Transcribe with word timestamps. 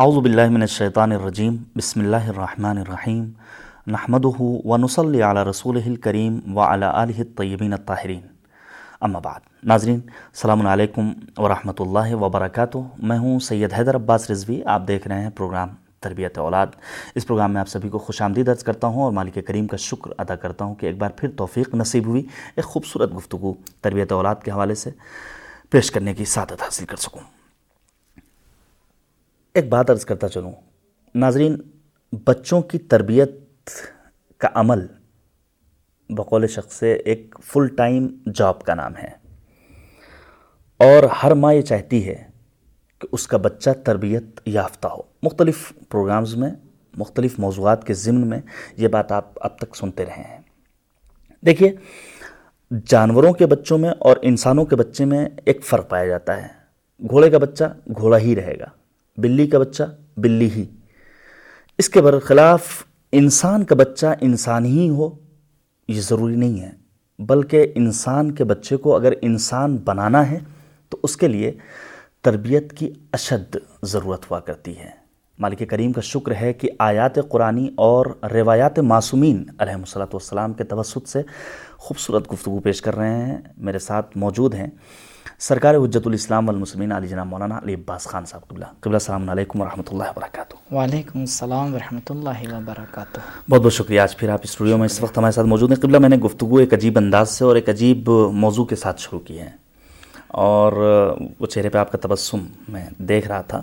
اعوذ 0.00 0.16
باللہ 0.24 0.48
من 0.50 0.62
الشیطان 0.62 1.12
الرجیم، 1.12 1.56
بسم 1.76 2.00
اللہ 2.00 2.28
الرحمن 2.28 2.78
الرحیم 2.78 3.24
نحمده 3.94 4.46
ونصلی 4.70 5.22
علی 5.22 5.40
رسولہ 5.48 5.82
الکریم 5.86 6.38
وعلی 6.58 6.84
آلہ 6.90 7.16
الطیبین 7.24 7.72
الطاہرین۔ 7.72 8.20
اما 9.00 9.18
بعد، 9.18 9.40
ناظرین، 9.72 9.98
السلام 10.06 10.66
علیکم 10.66 11.10
ورحمۃ 11.36 11.82
اللہ 11.86 12.14
وبرکاتہ۔ 12.22 12.78
میں 13.10 13.18
ہوں 13.18 13.38
سید 13.48 13.72
حیدر 13.78 13.96
عباس 13.96 14.30
رضوی، 14.30 14.60
آپ 14.74 14.86
دیکھ 14.88 15.08
رہے 15.08 15.20
ہیں 15.22 15.30
پروگرام 15.40 15.74
تربیت 16.06 16.38
اولاد۔ 16.38 16.66
اس 17.14 17.26
پروگرام 17.26 17.52
میں 17.52 17.60
آپ 17.60 17.68
سبھی 17.68 17.88
کو 17.88 17.98
خوش 18.06 18.22
آمدید 18.22 18.46
درج 18.46 18.64
کرتا 18.64 18.86
ہوں 18.86 19.02
اور 19.02 19.12
مالک 19.18 19.38
کریم 19.46 19.66
کا 19.66 19.76
شکر 19.88 20.14
ادا 20.18 20.36
کرتا 20.36 20.64
ہوں 20.64 20.74
کہ 20.74 20.86
ایک 20.86 20.96
بار 20.98 21.10
پھر 21.16 21.30
توفیق 21.42 21.74
نصیب 21.74 22.06
ہوئی، 22.06 22.24
ایک 22.56 22.64
خوبصورت 22.64 23.14
گفتگو 23.16 23.52
تربیت 23.80 24.12
اولاد 24.12 24.42
کے 24.44 24.50
حوالے 24.50 24.74
سے 24.74 24.90
پیش 25.70 25.90
کرنے 25.90 26.14
کی 26.14 26.24
سعادت 26.34 26.62
حاصل 26.62 26.86
کر 26.86 26.96
سکوں۔ 27.04 27.22
ایک 29.54 29.68
بات 29.68 29.90
عرض 29.90 30.04
کرتا 30.04 30.28
چلوں۔ 30.28 30.52
ناظرین، 31.14 31.56
بچوں 32.24 32.62
کی 32.62 32.78
تربیت 32.78 33.30
کا 34.38 34.48
عمل 34.54 34.86
بقول 36.10 36.46
شخص 36.46 36.72
سے 36.72 36.92
ایک 36.92 37.34
فل 37.44 37.66
ٹائم 37.66 38.08
جاب 38.34 38.62
کا 38.62 38.74
نام 38.74 38.92
ہے۔ 38.96 39.08
اور 40.76 41.02
ہر 41.22 41.34
ماں 41.34 41.54
یہ 41.54 41.62
چاہتی 41.62 42.08
ہے 42.08 42.24
کہ 42.98 43.08
اس 43.12 43.26
کا 43.26 43.36
بچہ 43.36 43.70
تربیت 43.84 44.24
یافتہ 44.44 44.88
ہو۔ 44.88 45.02
مختلف 45.22 45.72
پروگرامز 45.88 46.36
میں، 46.36 46.50
مختلف 46.96 47.38
موضوعات 47.38 47.86
کے 47.86 47.94
ضمن 47.94 48.28
میں 48.28 48.40
یہ 48.76 48.88
بات 48.88 49.12
آپ 49.12 49.32
اب 49.36 49.58
تک 49.58 49.76
سنتے 49.76 50.04
رہے 50.04 50.22
ہیں۔ 50.28 50.40
دیکھیے، 51.46 51.72
جانوروں 52.86 53.32
کے 53.32 53.46
بچوں 53.46 53.78
میں 53.78 53.90
اور 53.90 54.16
انسانوں 54.22 54.64
کے 54.64 54.76
بچے 54.76 55.04
میں 55.04 55.28
ایک 55.44 55.64
فرق 55.64 55.88
پایا 55.88 56.06
جاتا 56.06 56.42
ہے۔ 56.42 56.48
گھوڑے 57.08 57.30
کا 57.30 57.38
بچہ 57.38 57.64
گھوڑا 57.96 58.18
ہی 58.18 58.36
رہے 58.36 58.54
گا۔ 58.60 58.79
بلی 59.20 59.46
کا 59.46 59.58
بچہ، 59.58 59.82
بلی 60.16 60.50
ہی۔ 60.50 60.64
اس 61.78 61.88
کے 61.88 62.02
برخلاف 62.02 62.84
انسان 63.12 63.64
کا 63.64 63.74
بچہ 63.74 64.06
انسان 64.20 64.64
ہی 64.64 64.88
ہو، 64.88 65.10
یہ 65.88 66.00
ضروری 66.00 66.36
نہیں 66.36 66.60
ہے۔ 66.60 66.70
بلکہ 67.18 67.72
انسان 67.74 68.30
کے 68.30 68.44
بچے 68.44 68.76
کو 68.76 68.96
اگر 68.96 69.12
انسان 69.22 69.76
بنانا 69.76 70.30
ہے، 70.30 70.38
تو 70.88 70.98
اس 71.02 71.16
کے 71.16 71.28
لیے 71.28 71.52
تربیت 72.22 72.72
کی 72.72 72.90
اشد 73.12 73.56
ضرورت 73.82 74.30
ہوا 74.30 74.40
کرتی 74.40 74.78
ہے۔ 74.78 74.90
مالک 75.38 75.62
کریم 75.68 75.92
کا 75.92 76.00
شکر 76.00 76.32
ہے 76.40 76.52
کہ 76.52 76.68
آیات 76.78 77.28
قرآنی 77.28 77.68
اور 77.76 78.06
روایات 78.32 78.78
معصومین 78.78 79.44
علیہ 79.58 79.74
الصلاۃ 79.74 80.06
والسلام 80.06 80.52
کے 80.52 80.64
توسط 80.64 81.08
سے 81.08 81.22
خوبصورت 81.76 82.32
گفتگو 82.32 82.60
پیش 82.60 82.82
کر 82.82 82.96
رہے 82.96 83.26
ہیں۔ 83.26 83.38
میرے 83.56 83.78
ساتھ 83.78 84.16
موجود 84.16 84.54
ہیں 84.54 84.66
سرکار 85.38 85.74
حجت 85.74 86.06
الاسلام 86.06 86.48
والمسلمین 86.48 86.92
علی 86.92 87.08
جناب 87.08 87.26
مولانا 87.26 87.58
علی 87.58 87.74
عباس 87.74 88.04
خان 88.04 88.24
صاحب 88.24 88.48
قبلہ 88.48 88.64
قبلہ 88.80 88.96
السلام 88.96 89.30
علیکم 89.30 89.60
ورحمۃ 89.60 89.82
اللہ 89.92 90.04
وبرکاتہ۔ 90.04 90.74
وعلیکم 90.74 91.20
السلام 91.20 91.74
ورحمۃ 91.74 92.10
اللہ 92.10 92.54
وبرکاتہ۔ 92.54 93.20
بہت 93.50 93.60
بہت 93.60 93.72
شکریہ 93.72 94.00
آج 94.00 94.16
پھر 94.16 94.28
آپ 94.28 94.40
اسٹوڈیو 94.42 94.76
میں 94.76 94.86
اس 94.86 95.02
وقت 95.02 95.18
ہمارے 95.18 95.32
ساتھ 95.32 95.46
موجود 95.46 95.70
ہیں۔ 95.70 95.80
قبلہ 95.80 95.98
میں 95.98 96.08
نے 96.08 96.16
گفتگو 96.16 96.56
ایک 96.56 96.74
عجیب 96.74 96.98
انداز 96.98 97.30
سے 97.30 97.44
اور 97.44 97.56
ایک 97.56 97.68
عجیب 97.68 98.10
موضوع 98.32 98.64
کے 98.64 98.76
ساتھ 98.76 99.00
شروع 99.00 99.20
کی 99.20 99.38
ہے۔ 99.38 99.50
اور 100.28 100.72
وہ 101.40 101.46
چہرے 101.46 101.68
پہ 101.68 101.78
آپ 101.78 101.92
کا 101.92 101.98
تبسم 101.98 102.38
میں 102.68 102.86
دیکھ 102.98 103.28
رہا 103.28 103.40
تھا 103.40 103.62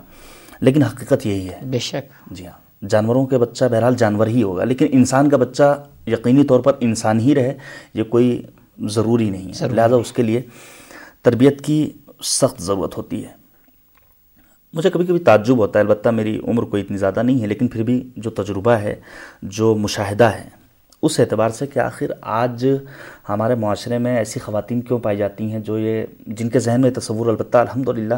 لیکن 0.60 0.82
حقیقت 0.82 1.26
یہی 1.26 1.48
ہے۔ 1.48 1.58
بے 1.62 1.78
شک۔ 1.78 2.30
جی 2.30 2.46
ہاں 2.46 2.86
جانوروں 2.88 3.26
کے 3.26 3.38
بچہ 3.38 3.64
بہرحال 3.64 3.96
جانور 3.96 4.26
ہی 4.26 4.42
ہوگا 4.42 4.64
لیکن 4.64 4.86
انسان 4.90 5.28
کا 5.28 5.36
بچہ 5.36 5.84
یقینی 6.06 6.44
طور 6.44 6.60
پر 6.60 6.72
انسان 6.80 7.20
ہی 7.20 7.34
رہے 7.34 7.58
یہ 7.94 8.02
کوئی 8.02 8.42
ضروری 8.78 9.30
نہیں 9.30 9.62
ہے۔ 9.62 9.68
لہٰذا 9.68 9.96
اس 9.96 10.12
کے 10.12 10.22
لیے 10.22 10.42
تربیت 11.24 11.60
کی 11.64 11.90
سخت 12.24 12.62
ضرورت 12.62 12.96
ہوتی 12.96 13.24
ہے۔ 13.24 13.32
مجھے 14.74 14.90
کبھی 14.90 15.06
کبھی 15.06 15.18
تعجب 15.18 15.58
ہوتا 15.58 15.78
ہے، 15.78 15.84
البتہ 15.84 16.08
میری 16.08 16.38
عمر 16.48 16.62
کوئی 16.62 16.82
اتنی 16.82 16.96
زیادہ 16.98 17.22
نہیں 17.22 17.40
ہے، 17.42 17.46
لیکن 17.46 17.68
پھر 17.68 17.82
بھی 17.82 18.02
جو 18.16 18.30
تجربہ 18.30 18.72
ہے، 18.72 18.94
جو 19.42 19.74
مشاہدہ 19.74 20.24
ہے، 20.24 20.48
اس 21.02 21.18
اعتبار 21.20 21.50
سے 21.50 21.66
کہ 21.66 21.78
آخر 21.78 22.12
آج 22.20 22.66
ہمارے 23.28 23.54
معاشرے 23.54 23.98
میں 23.98 24.16
ایسی 24.18 24.40
خواتین 24.40 24.80
کیوں 24.80 24.98
پائی 24.98 25.16
جاتی 25.16 25.50
ہیں 25.52 25.60
جو 25.60 25.78
یہ، 25.78 26.04
جن 26.26 26.48
کے 26.48 26.58
ذہن 26.58 26.80
میں 26.80 26.90
تصور، 26.90 27.26
البتہ 27.26 27.58
الحمدللہ 27.58 28.14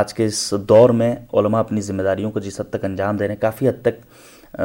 آج 0.00 0.14
کے 0.14 0.24
اس 0.24 0.52
دور 0.68 0.90
میں 0.90 1.14
علماء 1.32 1.60
اپنی 1.60 1.80
ذمہ 1.80 2.02
داریوں 2.02 2.30
کو 2.30 2.40
جس 2.40 2.60
حد 2.60 2.70
تک 2.70 2.84
انجام 2.84 3.16
دے 3.16 3.26
رہے 3.26 3.34
ہیں، 3.34 3.40
کافی 3.40 3.68
حد 3.68 3.82
تک 3.82 4.58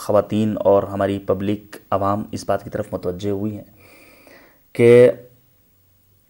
خواتین 0.00 0.54
اور 0.60 0.82
ہماری 0.82 1.18
پبلک 1.26 1.76
عوام 1.90 2.22
اس 2.32 2.44
بات 2.46 2.64
کی 2.64 2.70
طرف 2.70 2.92
متوجہ 2.92 3.30
ہوئی 3.30 3.56
ہیں 3.56 3.64
کہ 4.74 5.10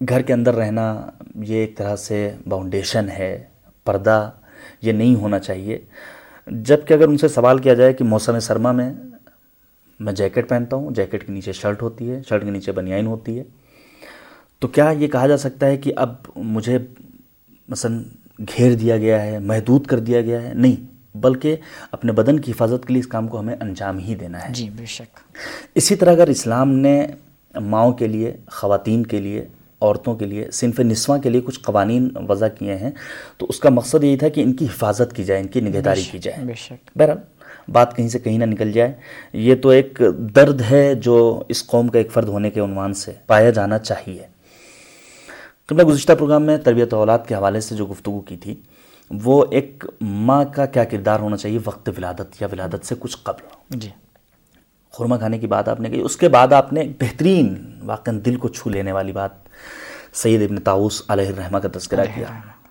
گھر 0.08 0.22
کے 0.22 0.32
اندر 0.32 0.54
رہنا 0.54 1.10
یہ 1.34 1.56
ایک 1.56 1.76
طرح 1.76 1.96
سے 1.96 2.30
باؤنڈیشن 2.48 3.08
ہے 3.08 3.44
پردہ 3.84 4.30
یہ 4.82 4.92
نہیں 4.92 5.14
ہونا 5.14 5.38
چاہیے۔ 5.38 5.78
جبکہ 6.46 6.94
اگر 6.94 7.08
ان 7.08 7.18
سے 7.18 7.28
سوال 7.28 7.58
کیا 7.58 7.74
جائے 7.74 7.92
کہ 7.92 8.04
موسم 8.04 8.38
سرما 8.40 8.72
میں 8.72 8.94
میں 10.00 10.12
جیکٹ 10.12 10.48
پہنتا 10.48 10.76
ہوں 10.76 10.90
جیکٹ 10.90 11.26
کے 11.26 11.32
نیچے 11.32 11.52
شرٹ 11.52 11.82
ہوتی 11.82 12.10
ہے 12.10 12.22
شرٹ 12.28 12.44
کے 12.44 12.50
نیچے 12.50 12.72
بنیائن 12.72 13.06
ہوتی 13.06 13.38
ہے 13.38 13.44
تو 14.58 14.68
کیا 14.68 14.90
یہ 14.90 15.08
کہا 15.08 15.26
جا 15.26 15.36
سکتا 15.36 15.66
ہے 15.66 15.76
کہ 15.76 15.92
اب 15.96 16.14
مجھے 16.36 16.78
مثلا 17.68 18.02
گھیر 18.38 18.74
دیا 18.74 18.96
گیا 18.96 19.22
ہے 19.22 19.38
محدود 19.38 19.86
کر 19.86 19.98
دیا 19.98 20.20
گیا 20.20 20.42
ہے؟ 20.42 20.54
نہیں 20.54 20.92
بلکہ 21.16 21.56
اپنے 21.92 22.12
بدن 22.12 22.40
کی 22.40 22.52
حفاظت 22.52 22.86
کے 22.86 22.92
لیے 22.92 23.00
اس 23.00 23.06
کام 23.06 23.28
کو 23.28 23.40
ہمیں 23.40 23.56
انجام 23.60 23.98
ہی 23.98 24.14
دینا 24.14 24.48
ہے۔ 24.48 24.52
جی 24.52 24.70
بے 24.76 24.84
شک۔ 24.84 25.18
اسی 25.74 25.96
طرح 25.96 26.10
اگر 26.10 26.26
اسلام 26.26 26.72
نے 26.72 27.06
ماؤں 27.60 27.92
کے 27.92 28.06
لیے 28.06 28.36
خواتین 28.46 29.06
کے 29.06 29.18
لیے 29.20 29.48
عورتوں 29.82 30.14
کے 30.14 30.24
لیے 30.24 30.50
صنف 30.50 30.80
نسواں 30.80 31.18
کے 31.18 31.30
لیے 31.30 31.40
کچھ 31.40 31.60
قوانین 31.60 32.08
وضع 32.28 32.46
کیے 32.58 32.76
ہیں۔ 32.76 32.90
تو 33.38 33.46
اس 33.48 33.60
کا 33.60 33.70
مقصد 33.70 34.04
یہی 34.04 34.16
تھا 34.16 34.28
کہ 34.28 34.40
ان 34.40 34.52
کی 34.52 34.64
حفاظت 34.64 35.16
کی 35.16 35.24
جائے 35.24 35.40
ان 35.40 35.46
کی 35.46 35.60
نگہداری 35.60 36.02
کی 36.10 36.18
جائے۔ 36.18 36.38
بہرحال 36.96 37.18
بات 37.72 37.96
کہیں 37.96 38.08
سے 38.08 38.18
کہیں 38.18 38.38
نہ 38.38 38.44
نکل 38.44 38.72
جائے۔ 38.72 38.92
یہ 39.32 39.54
تو 39.54 39.68
ایک 39.68 40.02
درد 40.18 40.62
ہے 40.70 40.94
جو 40.94 41.42
اس 41.48 41.66
قوم 41.66 41.88
کا 41.88 41.98
ایک 41.98 42.12
فرد 42.12 42.28
ہونے 42.28 42.50
کے 42.50 42.60
عنوان 42.60 42.94
سے 42.94 43.12
پایا 43.26 43.50
جانا 43.50 43.78
چاہیے۔ 43.78 44.22
میں 45.70 45.84
گزشتہ 45.84 46.12
پروگرام 46.12 46.42
میں 46.42 46.58
تربیت 46.58 46.94
اولاد 46.94 47.18
کے 47.28 47.34
حوالے 47.34 47.60
سے 47.60 47.74
جو 47.74 47.86
گفتگو 47.86 48.20
کی 48.20 48.36
تھی 48.36 48.54
وہ 49.10 49.44
ایک 49.50 49.84
ماں 50.00 50.44
کا 50.44 50.66
کیا 50.66 50.84
کردار 50.84 51.20
ہونا 51.20 51.36
چاہیے؟ 51.36 51.58
وقت 51.64 51.88
ولادت 51.88 52.42
یا 52.42 52.48
ولادت 52.52 52.86
سے 52.86 52.94
کچھ 52.98 53.16
قبل۔ 53.22 53.78
جی۔ 53.78 53.88
خورمہ 54.90 55.16
کھانے 55.16 55.38
کی 55.38 55.46
بات 55.46 55.68
آپ 55.68 55.80
نے 55.80 55.88
کہی 55.88 56.00
اس 56.00 56.16
کے 56.16 56.28
بعد 56.28 56.52
آپ 56.52 56.72
نے 56.72 56.84
بہترین 57.00 57.54
واقع 57.82 58.10
دل 58.24 58.36
کو 58.36 58.48
چھو 58.48 58.70
لینے 58.70 58.92
والی 58.92 59.12
بات 59.12 59.30
سید 60.14 60.42
ابن 60.42 60.60
تاؤس 60.60 61.02
علیہ 61.08 61.28
الرحمہ 61.28 61.58
کا 61.58 61.78
تذکرہ 61.78 62.04
کیا۔ 62.14 62.26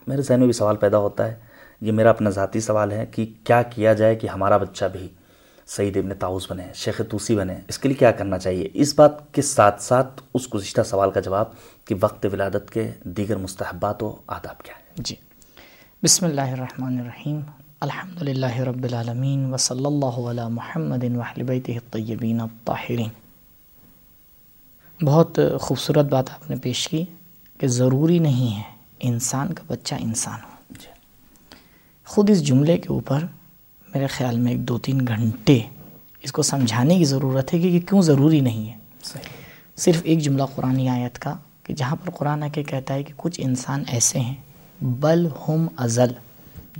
میرے 0.07 0.21
ذہن 0.21 0.39
میں 0.39 0.47
بھی 0.47 0.53
سوال 0.53 0.75
پیدا 0.75 0.97
ہوتا 0.97 1.27
ہے 1.27 1.35
یہ 1.81 1.91
میرا 1.91 2.09
اپنا 2.09 2.29
ذاتی 2.29 2.59
سوال 2.59 2.91
ہے 2.91 3.05
کہ 3.05 3.33
کیا 3.43 3.61
کیا 3.61 3.93
جائے 3.93 4.15
کہ 4.15 4.27
ہمارا 4.27 4.57
بچہ 4.57 4.85
بھی 4.85 5.07
سعید 5.67 5.97
ابن 5.97 6.15
تاؤس 6.19 6.51
بنے 6.51 6.67
شیخ 6.73 7.01
توسی 7.09 7.35
بنے۔ 7.35 7.55
اس 7.67 7.79
کے 7.79 7.87
لیے 7.89 7.97
کیا 7.97 8.11
کرنا 8.11 8.39
چاہیے؟ 8.39 8.69
اس 8.73 8.93
بات 8.95 9.33
کے 9.33 9.41
ساتھ 9.41 9.83
ساتھ 9.83 10.21
اس 10.33 10.53
گزشتہ 10.53 10.81
سوال 10.81 11.11
کا 11.11 11.19
جواب 11.19 11.45
کہ 11.85 11.95
وقت 12.01 12.25
ولادت 12.33 12.71
کے 12.71 12.91
دیگر 13.03 13.35
مستحبات 13.35 14.03
و 14.03 14.15
آداب 14.27 14.57
کیا 14.63 14.73
ہے 14.75 14.93
جی۔ 14.95 15.15
بسم 16.03 16.25
اللہ 16.25 16.41
الرحمن 16.41 16.99
الرحیم۔ 16.99 17.39
الحمد 17.79 18.21
للہ 18.21 18.59
رب 18.59 18.83
العالمین 18.83 19.53
وصلی 19.53 19.85
اللہ 19.85 20.29
علی 20.29 20.41
محمد 20.49 21.03
وحل 21.03 21.49
الطیبین 21.49 22.41
الطاہرین۔ 22.41 23.09
بہت 25.05 25.39
خوبصورت 25.61 26.05
بات 26.05 26.29
آپ 26.29 26.49
نے 26.49 26.55
پیش 26.55 26.87
کی۔ 26.87 27.05
کہ 27.61 27.67
ضروری 27.67 28.19
نہیں 28.19 28.57
ہے 28.57 28.61
انسان 28.99 29.53
کا 29.53 29.63
بچہ 29.67 29.95
انسان 29.99 30.39
ہو۔ 30.43 30.75
خود 32.05 32.29
اس 32.29 32.43
جملے 32.43 32.77
کے 32.77 32.87
اوپر 32.89 33.19
میرے 33.93 34.07
خیال 34.07 34.39
میں 34.39 34.51
ایک 34.51 34.67
دو 34.67 34.77
تین 34.77 35.07
گھنٹے 35.07 35.59
اس 36.23 36.31
کو 36.31 36.41
سمجھانے 36.41 36.95
کی 36.95 37.05
ضرورت 37.05 37.53
ہے 37.53 37.59
کہ 37.59 37.67
یہ 37.67 37.79
کیوں 37.79 38.01
ضروری 38.01 38.39
نہیں 38.39 38.69
ہے۔ 38.69 38.77
صحیح۔ 39.03 39.23
صرف 39.77 39.95
ایک 40.03 40.19
جملہ 40.19 40.43
قرآن 40.55 40.87
آیت 40.87 41.19
کا 41.19 41.35
کہ 41.63 41.73
جہاں 41.73 41.95
پر 41.95 42.09
قرآن 42.09 42.43
آ 42.43 42.47
کے 42.47 42.63
کہتا 42.63 42.93
ہے 42.93 43.03
کہ 43.03 43.13
کچھ 43.17 43.41
انسان 43.43 43.83
ایسے 43.87 44.19
ہیں 44.19 44.35
بل 44.81 45.27
ہم 45.47 45.67
ازل۔ 45.77 46.11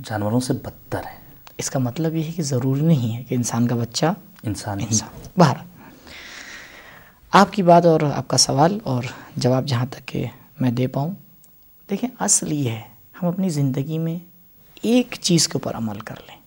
جانوروں 0.04 0.40
سے 0.40 0.52
بدتر 0.52 0.98
ہے 0.98 1.20
اس 1.58 1.70
کا 1.70 1.78
مطلب 1.78 2.14
یہ 2.14 2.22
ہے 2.22 2.32
کہ 2.32 2.42
ضروری 2.42 2.80
نہیں 2.80 3.16
ہے 3.16 3.22
کہ 3.22 3.34
انسان 3.34 3.66
کا 3.66 3.74
بچہ 3.74 4.06
انسان 4.42 4.80
انسان۔ 4.80 5.28
باہر 5.36 5.56
آپ 7.30 7.52
کی 7.52 7.62
بات 7.62 7.86
اور 7.86 8.00
آپ 8.00 8.28
کا 8.28 8.36
سوال 8.36 8.78
اور 8.84 9.02
جواب 9.36 9.66
جہاں 9.66 9.86
تک 9.90 10.08
کہ 10.08 10.26
میں 10.62 10.70
دے 10.70 10.86
پاؤں۔ 10.86 11.14
دیکھیں، 11.90 12.10
اصل 12.18 12.52
یہ 12.52 12.70
ہے، 12.70 12.82
ہم 13.22 13.28
اپنی 13.28 13.48
زندگی 13.48 13.98
میں 13.98 14.18
ایک 14.82 15.14
چیز 15.20 15.48
کے 15.48 15.52
اوپر 15.54 15.74
عمل 15.74 16.00
کر 16.00 16.14
لیں۔ 16.28 16.38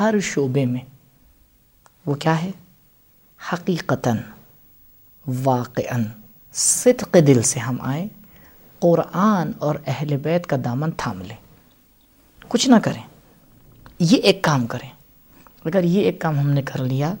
ہر 0.00 0.14
شعبے 0.22 0.66
میں 0.66 0.80
وہ 2.06 2.14
کیا 2.14 2.42
ہے؟ 2.42 2.50
حقیقتاً، 3.52 4.16
واقعاً، 5.44 6.04
صدق 6.52 7.16
دل 7.26 7.42
سے 7.42 7.60
ہم 7.60 7.76
آئیں، 7.80 8.08
قرآن 8.78 9.50
اور 9.58 9.74
اہل 9.86 10.16
بیت 10.16 10.46
کا 10.46 10.56
دامن 10.64 10.90
تھام 10.96 11.20
لیں۔ 11.20 11.36
کچھ 12.48 12.68
نہ 12.68 12.76
کریں، 12.76 13.02
یہ 13.98 14.16
ایک 14.16 14.42
کام 14.42 14.66
کریں۔ 14.66 14.90
اگر 15.64 15.84
یہ 15.84 16.02
ایک 16.02 16.20
کام 16.20 16.38
ہم 16.38 16.50
نے 16.50 16.62
کر 16.62 16.84
لیا، 16.84 17.14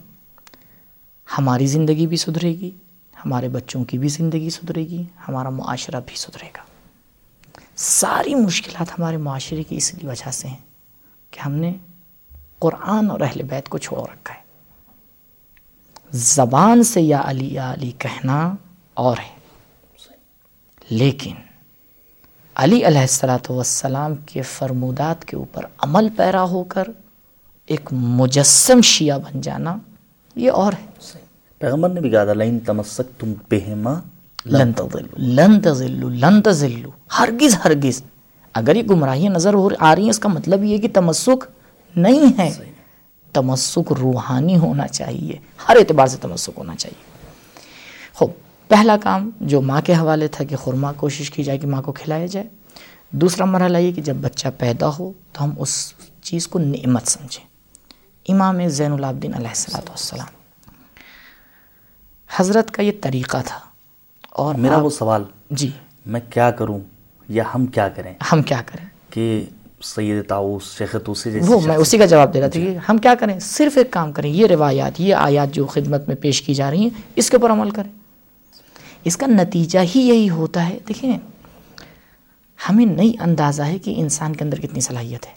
ہماری 1.38 1.66
زندگی 1.66 2.06
بھی 2.06 2.16
سدھرے 2.16 2.50
گی۔ 2.50 2.70
ہمارے 3.24 3.48
بچوں 3.48 3.84
کی 3.84 3.98
بھی 3.98 4.08
زندگی 4.08 4.50
سدھرے 4.50 4.80
گی، 4.80 5.04
ہمارا 5.28 5.48
معاشرہ 5.48 6.00
بھی 6.06 6.16
سدھرے 6.16 6.48
گا۔ 6.56 6.62
ساری 7.76 8.34
مشکلات 8.34 8.90
ہمارے 8.90 9.16
معاشرے 9.16 9.62
کی 9.62 9.76
اس 9.76 9.94
وجہ 10.02 10.30
سے 10.30 10.48
ہیں 10.48 10.56
کہ 11.30 11.40
ہم 11.40 11.52
نے 11.52 11.74
قرآن 12.58 13.10
اور 13.10 13.20
اہل 13.20 13.42
بیت 13.42 13.68
کو 13.68 13.78
چھوڑ 13.78 13.98
رکھا 13.98 14.34
ہے۔ 14.34 14.40
زبان 16.10 16.82
سے 16.82 17.00
یا 17.00 17.22
علی 17.24 17.54
یا 17.54 17.72
علی 17.72 17.92
کہنا 17.98 18.54
اور 18.94 19.16
ہے۔ 19.16 19.40
لیکن 20.90 21.34
علی 22.54 22.86
علیہ 22.86 23.00
السلاۃ 23.00 23.50
والسلام 23.50 24.14
کے 24.14 24.42
فرمودات 24.42 25.24
کے 25.24 25.36
اوپر 25.36 25.66
عمل 25.78 26.08
پیرا 26.16 26.42
ہو 26.42 26.64
کر 26.64 26.84
ایک 27.66 27.92
مجسم 27.92 28.80
شیعہ 28.80 29.18
بن 29.18 29.40
جانا 29.40 29.76
یہ 30.36 30.50
اور 30.50 30.72
ہے۔ 30.72 30.86
پیغمبر 31.60 31.88
نے 31.88 32.00
بھی 32.00 32.10
کہا 32.10 32.24
تھا 32.24 32.32
لین 32.32 32.58
تمسک 32.58 33.20
تم 33.20 33.32
بہما 33.50 33.94
لن 34.46 34.72
تضلو 34.72 35.16
لن 35.18 35.60
تضلو 35.60 36.08
لن 36.08 36.42
تضلو 36.42 36.90
ہرگز 37.18 37.56
ہرگز۔ 37.64 38.02
اگر 38.54 38.76
یہ 38.76 38.82
گمراہیاں 38.82 39.32
نظر 39.32 39.54
ہو 39.54 39.68
آ 39.78 39.94
رہی 39.94 40.02
ہیں 40.02 40.10
اس 40.10 40.18
کا 40.18 40.28
مطلب 40.28 40.64
یہ 40.64 40.78
کہ 40.78 40.88
تمسک 40.92 41.44
نہیں 41.96 42.38
ہے۔ 42.38 42.50
تمسک 43.32 43.92
روحانی 43.92 44.56
ہونا 44.56 44.88
چاہیے 44.88 45.36
ہر 45.68 45.76
اعتبار 45.76 46.06
سے 46.06 46.16
تمسک 46.20 46.50
ہونا 46.56 46.76
چاہیے۔ 46.76 47.02
خوب 48.14 48.30
پہلا 48.68 48.96
کام 49.02 49.30
جو 49.40 49.60
ماں 49.60 49.80
کے 49.84 49.94
حوالے 49.94 50.28
تھا 50.28 50.44
کہ 50.44 50.56
خورما 50.56 50.92
کوشش 50.92 51.30
کی 51.30 51.42
جائے 51.42 51.58
کہ 51.58 51.66
ماں 51.66 51.82
کو 51.82 51.92
کھلایا 51.92 52.26
جائے۔ 52.26 52.46
دوسرا 53.10 53.44
مرحلہ 53.44 53.78
یہ 53.78 53.92
کہ 53.92 54.02
جب 54.02 54.16
بچہ 54.20 54.48
پیدا 54.58 54.88
ہو 54.98 55.12
تو 55.32 55.44
ہم 55.44 55.54
اس 55.58 55.92
چیز 56.22 56.48
کو 56.48 56.58
نعمت 56.58 57.06
سمجھیں۔ 57.06 57.46
امام 58.28 58.68
زین 58.68 58.92
العابدین 58.92 59.34
علیہ 59.34 59.48
السلام 59.48 60.39
حضرت 62.36 62.70
کا 62.70 62.82
یہ 62.82 62.92
طریقہ 63.00 63.38
تھا۔ 63.46 63.60
اور 64.30 64.54
میرا 64.54 64.76
وہ 64.76 64.90
سوال 64.90 65.22
جی۔ 65.50 65.70
میں 66.06 66.20
کیا 66.30 66.50
کروں 66.50 66.78
یا 67.28 67.44
ہم 67.54 67.66
کیا 67.66 67.88
کریں؟ 67.88 68.14
ہم 68.32 68.42
کیا 68.42 68.62
کریں؟ 68.66 68.86
کہ 69.10 69.44
سید 69.82 70.28
تاؤس 70.28 70.78
شیخ 70.78 70.96
توسی 71.04 71.30
وہ 71.46 71.60
میں 71.60 71.76
اسی 71.76 71.98
کا 71.98 72.06
جواب 72.06 72.34
دے 72.34 72.40
رہا 72.40 72.48
تھا 72.48 72.60
کہ 72.60 72.78
ہم 72.88 72.98
کیا 72.98 73.14
کریں؟ 73.14 73.38
صرف 73.38 73.78
ایک 73.78 73.90
کام 73.90 74.12
کریں 74.12 74.30
یہ 74.30 74.46
روایات 74.46 75.00
یہ 75.00 75.14
آیات 75.14 75.54
جو 75.54 75.66
خدمت 75.66 76.08
میں 76.08 76.16
پیش 76.16 76.42
کی 76.42 76.54
جا 76.54 76.70
رہی 76.70 76.80
ہیں 76.80 76.90
اس 77.16 77.30
کے 77.30 77.36
اوپر 77.36 77.50
عمل 77.50 77.70
کریں۔ 77.70 77.92
اس 79.04 79.16
کا 79.16 79.26
نتیجہ 79.26 79.78
ہی 79.78 80.00
یہی 80.00 80.30
ہوتا 80.30 80.68
ہے۔ 80.68 80.78
دیکھیں 80.88 81.18
ہمیں 82.68 82.86
نئی 82.86 83.12
اندازہ 83.20 83.62
ہے 83.62 83.78
کہ 83.78 83.94
انسان 83.96 84.36
کے 84.36 84.44
اندر 84.44 84.60
کتنی 84.60 84.80
صلاحیت 84.80 85.26
ہے۔ 85.26 85.32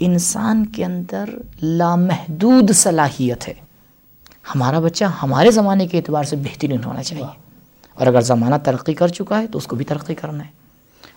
انسان 0.00 0.66
کے 0.66 0.84
اندر 0.84 1.24
لامحدود 1.62 2.70
صلاحیت 2.74 3.48
ہے۔ 3.48 3.54
ہمارا 4.54 4.80
بچہ 4.80 5.04
ہمارے 5.04 5.50
زمانے 5.50 5.86
کے 5.86 5.98
اعتبار 5.98 6.24
سے 6.24 6.36
بہترین 6.36 6.84
ہونا 6.84 7.02
چاہیے۔ 7.02 7.44
اور 7.94 8.06
اگر 8.06 8.20
زمانہ 8.20 8.54
ترقی 8.64 8.94
کر 8.94 9.08
چکا 9.08 9.40
ہے 9.40 9.46
تو 9.46 9.58
اس 9.58 9.66
کو 9.66 9.76
بھی 9.76 9.84
ترقی 9.84 10.14
کرنا 10.14 10.44
ہے۔ 10.44 10.50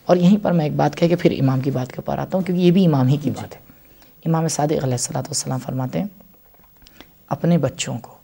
اور 0.06 0.18
یہیں 0.18 0.38
پر 0.42 0.52
میں 0.52 0.66
ایک 0.66 0.76
بات 0.76 0.96
کہہ 0.96 1.08
کے 1.08 1.16
پھر 1.16 1.32
امام 1.42 1.62
کی 1.62 1.72
بات 1.72 1.88
کے 1.88 1.96
اوپر 1.98 2.18
آتا 2.18 2.38
ہوں، 2.38 2.46
کیونکہ 2.46 2.62
یہ 2.62 2.72
بھی 2.72 2.86
امام 2.86 3.08
ہی 3.08 3.18
کی 3.18 3.30
بات 3.30 3.56
ہے۔ 3.56 3.60
امام 4.26 4.48
صادق 4.48 4.84
علیہ 4.84 4.92
السلام 4.92 5.24
والسلام 5.28 5.60
فرماتے 5.60 6.00
ہیں، 6.00 6.08
اپنے 7.28 7.58
بچوں 7.58 8.00
کو 8.00 8.18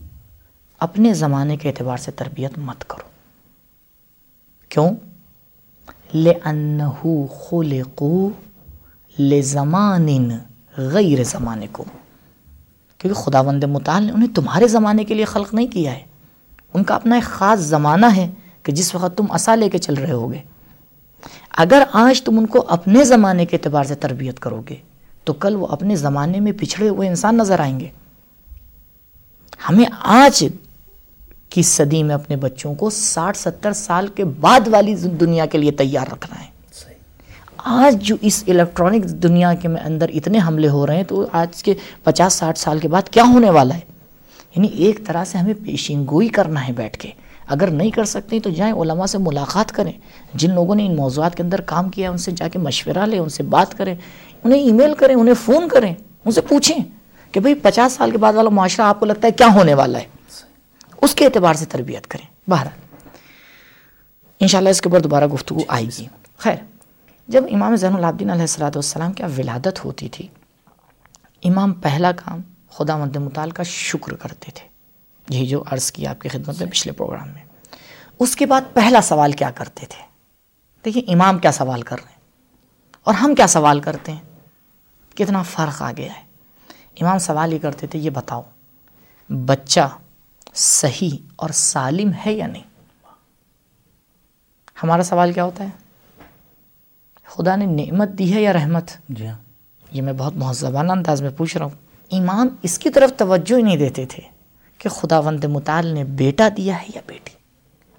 اپنے 0.79 1.13
زمانے 1.13 1.57
کے 1.57 1.69
اعتبار 1.69 1.97
سے 1.97 2.11
تربیت 2.11 2.57
مت 2.57 2.89
کرو۔ 2.89 3.09
کیوں؟ 4.69 4.89
لِأَنَّهُ 6.13 7.09
خُلِقُوا 7.41 8.29
لِزَمَانٍ 9.21 10.37
غیر 10.77 11.23
زمانے 11.23 11.67
کو 11.71 11.85
کیونکہ 13.03 13.21
خدا 13.21 13.41
وند 13.41 13.63
مطال 13.63 14.03
نے 14.03 14.11
انہیں 14.11 14.35
تمہارے 14.35 14.67
زمانے 14.67 15.03
کے 15.03 15.13
لیے 15.13 15.25
خلق 15.25 15.53
نہیں 15.53 15.67
کیا 15.67 15.91
ہے۔ 15.91 16.03
ان 16.73 16.83
کا 16.83 16.95
اپنا 16.95 17.15
ایک 17.15 17.23
خاص 17.23 17.59
زمانہ 17.59 18.05
ہے 18.15 18.31
کہ 18.63 18.71
جس 18.71 18.95
وقت 18.95 19.17
تم 19.17 19.25
اصا 19.29 19.55
لے 19.55 19.69
کے 19.69 19.77
چل 19.77 19.93
رہے 19.93 20.11
ہوگے۔ 20.11 20.37
اگر 21.49 21.83
آج 21.93 22.23
تم 22.23 22.39
ان 22.39 22.45
کو 22.45 22.65
اپنے 22.67 23.03
زمانے 23.03 23.45
کے 23.45 23.57
اعتبار 23.57 23.83
سے 23.83 23.95
تربیت 23.95 24.39
کرو 24.39 24.61
گے، 24.69 24.75
تو 25.23 25.33
کل 25.33 25.55
وہ 25.55 25.67
اپنے 25.67 25.95
زمانے 25.95 26.39
میں 26.39 26.51
پچھڑے 26.57 26.89
ہوئے 26.89 27.09
انسان 27.09 27.37
نظر 27.37 27.59
آئیں 27.59 27.79
گے۔ 27.79 27.87
ہمیں 29.69 29.85
آج 29.99 30.45
کی 31.49 31.61
صدی 31.61 32.03
میں 32.03 32.15
اپنے 32.15 32.35
بچوں 32.35 32.75
کو 32.75 32.89
ساٹھ 32.89 33.37
ستر 33.37 33.73
سال 33.73 34.07
کے 34.07 34.25
بعد 34.25 34.67
والی 34.67 34.95
دنیا 34.95 35.45
کے 35.45 35.57
لیے 35.57 35.71
تیار 35.71 36.07
رکھنا 36.07 36.41
ہے۔ 36.41 36.52
آج 37.65 38.01
جو 38.01 38.15
اس 38.21 38.43
الیکٹرانک 38.47 39.05
دنیا 39.05 39.53
کے 39.53 39.67
میں 39.67 39.81
اندر 39.81 40.05
اتنے 40.13 40.39
حملے 40.47 40.69
ہو 40.69 40.87
رہے 40.87 40.95
ہیں 40.95 41.03
تو 41.03 41.25
آج 41.31 41.63
کے 41.63 41.73
پچاس 42.03 42.33
ساٹھ 42.33 42.59
سال 42.59 42.79
کے 42.79 42.87
بعد 42.87 43.09
کیا 43.09 43.23
ہونے 43.23 43.49
والا 43.49 43.75
ہے؟ 43.75 43.79
یعنی 44.55 44.67
ایک 44.67 45.05
طرح 45.05 45.23
سے 45.23 45.37
ہمیں 45.37 45.53
پیشین 45.63 46.05
گوئی 46.09 46.27
کرنا 46.27 46.67
ہے 46.67 46.73
بیٹھ 46.73 46.97
کے۔ 46.97 47.09
اگر 47.47 47.67
نہیں 47.67 47.91
کر 47.91 48.05
سکتے 48.05 48.39
تو 48.39 48.49
جائیں 48.49 48.73
علماء 48.73 49.05
سے 49.05 49.17
ملاقات 49.17 49.71
کریں۔ 49.71 49.91
جن 50.33 50.53
لوگوں 50.53 50.75
نے 50.75 50.85
ان 50.85 50.95
موضوعات 50.95 51.35
کے 51.35 51.43
اندر 51.43 51.61
کام 51.61 51.89
کیا، 51.89 52.11
ان 52.11 52.17
سے 52.17 52.31
جا 52.31 52.47
کے 52.47 52.59
مشورہ 52.59 53.05
لیں، 53.05 53.19
ان 53.19 53.29
سے 53.29 53.43
بات 53.43 53.77
کریں، 53.77 53.95
انہیں 54.43 54.61
ای 54.61 54.71
میل 54.71 54.93
کریں، 54.93 55.15
انہیں 55.15 55.35
فون 55.45 55.67
کریں، 55.67 55.95
ان 56.25 56.31
سے 56.31 56.41
پوچھیں 56.41 56.79
کہ 57.31 57.39
بھئی 57.39 57.53
پچاس 57.53 57.93
سال 57.93 58.11
کے 58.11 58.17
بعد 58.17 58.33
والا 58.33 58.49
معاشرہ 58.49 58.85
آپ 58.85 58.99
کو 58.99 59.05
لگتا 59.05 59.27
ہے 59.27 59.31
کیا 59.31 59.47
ہونے 59.53 59.73
والا 59.73 59.99
ہے؟ 59.99 60.03
اس 61.01 61.15
کے 61.15 61.25
اعتبار 61.25 61.53
سے 61.53 61.65
تربیت 61.65 62.07
کریں۔ 62.07 62.49
بہرحال، 62.49 63.07
انشاءاللہ 64.39 64.69
اس 64.69 64.81
کے 64.81 64.89
اوپر 64.89 65.01
دوبارہ 65.01 65.27
گفتگو 65.27 65.59
آئے 65.67 65.85
گی۔ 65.85 66.05
خیر۔ 66.37 66.72
جب 67.27 67.43
امام 67.51 67.75
زین 67.75 67.95
العابدین 67.95 68.29
علیہ 68.29 68.41
السلام 68.41 68.71
والسلام 68.75 69.13
کی 69.13 69.23
ولادت 69.23 69.85
ہوتی 69.85 70.09
تھی، 70.09 70.27
امام 71.43 71.73
پہلا 71.73 72.11
کام 72.11 72.41
خدا 72.69 72.97
مند 72.97 73.15
مطال 73.15 73.51
کا 73.51 73.63
شکر 73.63 74.13
کرتے 74.13 74.51
تھے۔ 74.55 74.67
یہی 75.29 75.47
جو 75.47 75.63
عرض 75.71 75.91
کیا 75.91 76.09
آپ 76.09 76.21
کی 76.21 76.29
خدمت 76.29 76.61
میں 76.61 76.71
پچھلے 76.71 76.93
پروگرام 76.93 77.27
میں۔ 77.27 77.45
اس 78.19 78.35
کے 78.35 78.45
بعد 78.45 78.61
پہلا 78.73 79.01
سوال 79.01 79.31
کیا 79.31 79.51
کرتے 79.51 79.85
تھے؟ 79.89 80.05
دیکھیں 80.85 81.01
امام 81.07 81.39
کیا 81.39 81.51
سوال 81.51 81.81
کر 81.81 81.95
رہے 81.95 82.11
ہیں 82.11 82.19
اور 83.03 83.13
ہم 83.13 83.35
کیا 83.35 83.47
سوال 83.47 83.79
کرتے 83.79 84.11
ہیں؟ 84.11 84.21
کتنا 85.15 85.41
فرق 85.41 85.81
آ 85.81 85.91
گیا 85.97 86.13
ہے۔ 86.13 86.23
امام 87.01 87.19
سوال 87.19 87.53
یہ 87.53 87.59
کرتے 87.59 87.87
تھے، 87.87 87.99
یہ 87.99 88.09
بتاؤ، 88.09 88.41
بچہ 89.29 89.97
صحیح 90.53 91.17
اور 91.35 91.49
سالم 91.49 92.11
ہے 92.25 92.33
یا 92.33 92.47
نہیں؟ 92.47 92.63
ہمارا 94.83 95.03
سوال 95.03 95.33
کیا 95.33 95.43
ہوتا 95.43 95.63
ہے؟ 95.63 95.82
خدا 97.35 97.55
نے 97.55 97.65
نعمت 97.65 98.09
دی 98.09 98.33
ہے 98.33 98.41
یا 98.41 98.53
رحمت؟ 98.53 98.91
جی 99.09 99.27
ہاں۔ 99.27 99.35
یہ 99.91 100.01
میں 100.01 100.13
بہت 100.13 100.33
مہذبانہ 100.35 100.91
انداز 100.91 101.21
میں 101.21 101.29
پوچھ 101.37 101.57
رہا 101.57 101.65
ہوں۔ 101.65 101.77
امام 102.11 102.47
اس 102.63 102.79
کی 102.79 102.89
طرف 102.89 103.11
توجہ 103.17 103.57
ہی 103.57 103.61
نہیں 103.61 103.77
دیتے 103.77 104.05
تھے 104.05 104.23
کہ 104.77 104.89
خدا 104.89 105.19
وند 105.19 105.43
مطال 105.43 105.87
نے 105.87 106.03
بیٹا 106.03 106.49
دیا 106.57 106.81
ہے 106.81 106.85
یا 106.95 107.01
بیٹی۔ 107.07 107.31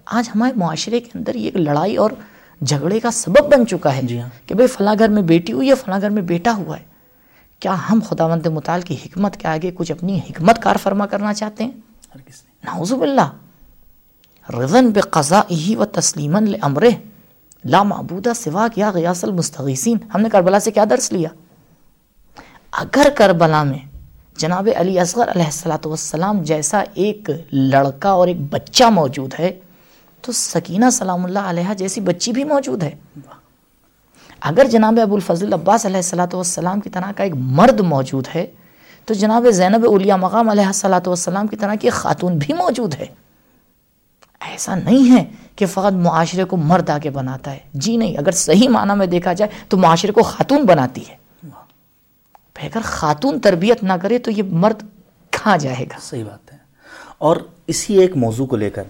آج 0.05 0.29
ہمارے 0.35 0.59
معاشرے 0.59 0.99
کے 0.99 1.09
اندر 1.15 1.35
یہ 1.35 1.45
ایک 1.45 1.55
لڑائی 1.55 1.95
اور 1.95 2.11
جھگڑے 2.65 2.99
کا 2.99 3.11
سبب 3.11 3.53
بن 3.53 3.67
چکا 3.67 3.95
ہے 3.95 4.01
جی 4.03 4.19
ہاں۔ 4.19 4.29
کہ 4.45 4.55
بھئی 4.55 4.67
فلاں 4.67 4.95
گھر 4.99 5.09
میں 5.09 5.21
بیٹی 5.21 5.53
ہوئی 5.53 5.69
ہے 5.69 5.75
فلاں 5.75 6.01
گھر 6.01 6.09
میں 6.09 6.21
بیٹا 6.21 6.53
ہوا 6.55 6.79
ہے۔ 6.79 6.83
کیا 7.59 7.75
ہم 7.91 7.99
خدا 8.09 8.25
وند 8.25 8.45
مطال 8.45 8.81
کی 8.81 8.95
حکمت 9.05 9.37
کے 9.37 9.47
آگے 9.47 9.71
کچھ 9.75 9.91
اپنی 9.91 10.17
حکمت 10.17 10.61
کار 10.61 10.75
فرما 10.83 11.05
کرنا 11.05 11.33
چاہتے 11.33 11.63
ہیں؟ 11.63 11.71
ہرگز 12.15 12.41
نعوذ 12.63 12.93
باللہ۔ 12.93 13.31
رضن 14.49 14.89
بقضائه 14.89 15.75
و 15.75 15.85
تسلیما 15.85 16.39
لامرہ 16.39 17.14
لا 17.65 17.81
معبودہ 17.83 18.31
سوا 18.35 18.67
کیا 18.73 18.89
غیاس 18.93 19.23
المستغیثین، 19.23 19.97
ہم 20.13 20.21
نے 20.21 20.29
کربلا 20.29 20.59
سے 20.59 20.71
کیا 20.71 20.83
درس 20.89 21.11
لیا؟ 21.11 21.29
اگر 22.73 23.07
کربلا 23.17 23.61
میں 23.63 23.79
جناب 24.37 24.67
علی 24.75 24.99
اصغر 24.99 25.29
علیہ 25.31 25.45
السلاۃ 25.45 25.85
والسلام 25.85 26.41
جیسا 26.43 26.83
ایک 26.93 27.29
لڑکا 27.51 28.09
اور 28.09 28.27
ایک 28.27 28.41
بچہ 28.51 28.89
موجود 28.91 29.33
ہے، 29.39 29.51
تو 30.23 30.31
سکینہ 30.31 30.89
سلام 30.91 31.25
اللہ 31.25 31.47
علیہ 31.49 31.73
جیسی 31.77 32.01
بچی 32.01 32.31
بھی 32.31 32.43
موجود 32.43 32.83
ہے۔ 32.83 32.95
اگر 34.41 34.67
جناب 34.71 34.99
ابو 35.01 35.15
الفضل 35.15 35.53
عباس 35.53 35.85
علیہ 35.85 35.97
السلاۃ 35.97 36.33
والسلام 36.33 36.79
کی 36.79 36.89
طرح 36.89 37.11
کا 37.17 37.23
ایک 37.23 37.33
مرد 37.57 37.79
موجود 37.93 38.27
ہے، 38.35 38.45
تو 39.07 39.13
جناب 39.13 39.47
زینب 39.53 39.85
اولیاء 39.87 40.17
مقام 40.17 40.49
علیہ 40.49 40.65
السلاۃ 40.65 41.07
والسلام 41.07 41.47
کی 41.47 41.55
طرح 41.55 41.75
کی 41.81 41.89
خاتون 41.89 42.37
بھی 42.37 42.53
موجود 42.53 42.95
ہے۔ 42.99 43.05
ایسا 44.41 44.75
نہیں 44.75 45.11
ہے 45.11 45.23
کہ 45.55 45.65
فقط 45.65 45.93
معاشرے 45.93 46.43
کو 46.43 46.57
مرد 46.57 46.89
آگے 46.89 47.09
بناتا 47.09 47.51
ہے۔ 47.51 47.59
جی 47.73 47.97
نہیں 47.97 48.17
اگر 48.17 48.31
صحیح 48.31 48.69
معنی 48.69 48.97
میں 48.97 49.07
دیکھا 49.07 49.33
جائے 49.33 49.51
تو 49.69 49.77
معاشرے 49.77 50.11
کو 50.11 50.23
خاتون 50.23 50.65
بناتی 50.65 51.09
ہے۔ 51.09 51.15
اگر 52.55 52.79
خاتون 52.83 53.39
تربیت 53.39 53.83
نہ 53.83 53.93
کرے 54.01 54.19
تو 54.19 54.31
یہ 54.31 54.43
مرد 54.43 54.83
کہاں 55.31 55.57
جائے 55.57 55.83
گا؟ 55.83 55.97
صحیح 56.01 56.23
بات 56.23 56.53
ہے۔ 56.53 56.57
اور 57.17 57.37
اسی 57.67 57.97
ایک 57.97 58.17
موضوع 58.17 58.45
کو 58.45 58.55
لے 58.55 58.69
کر 58.69 58.83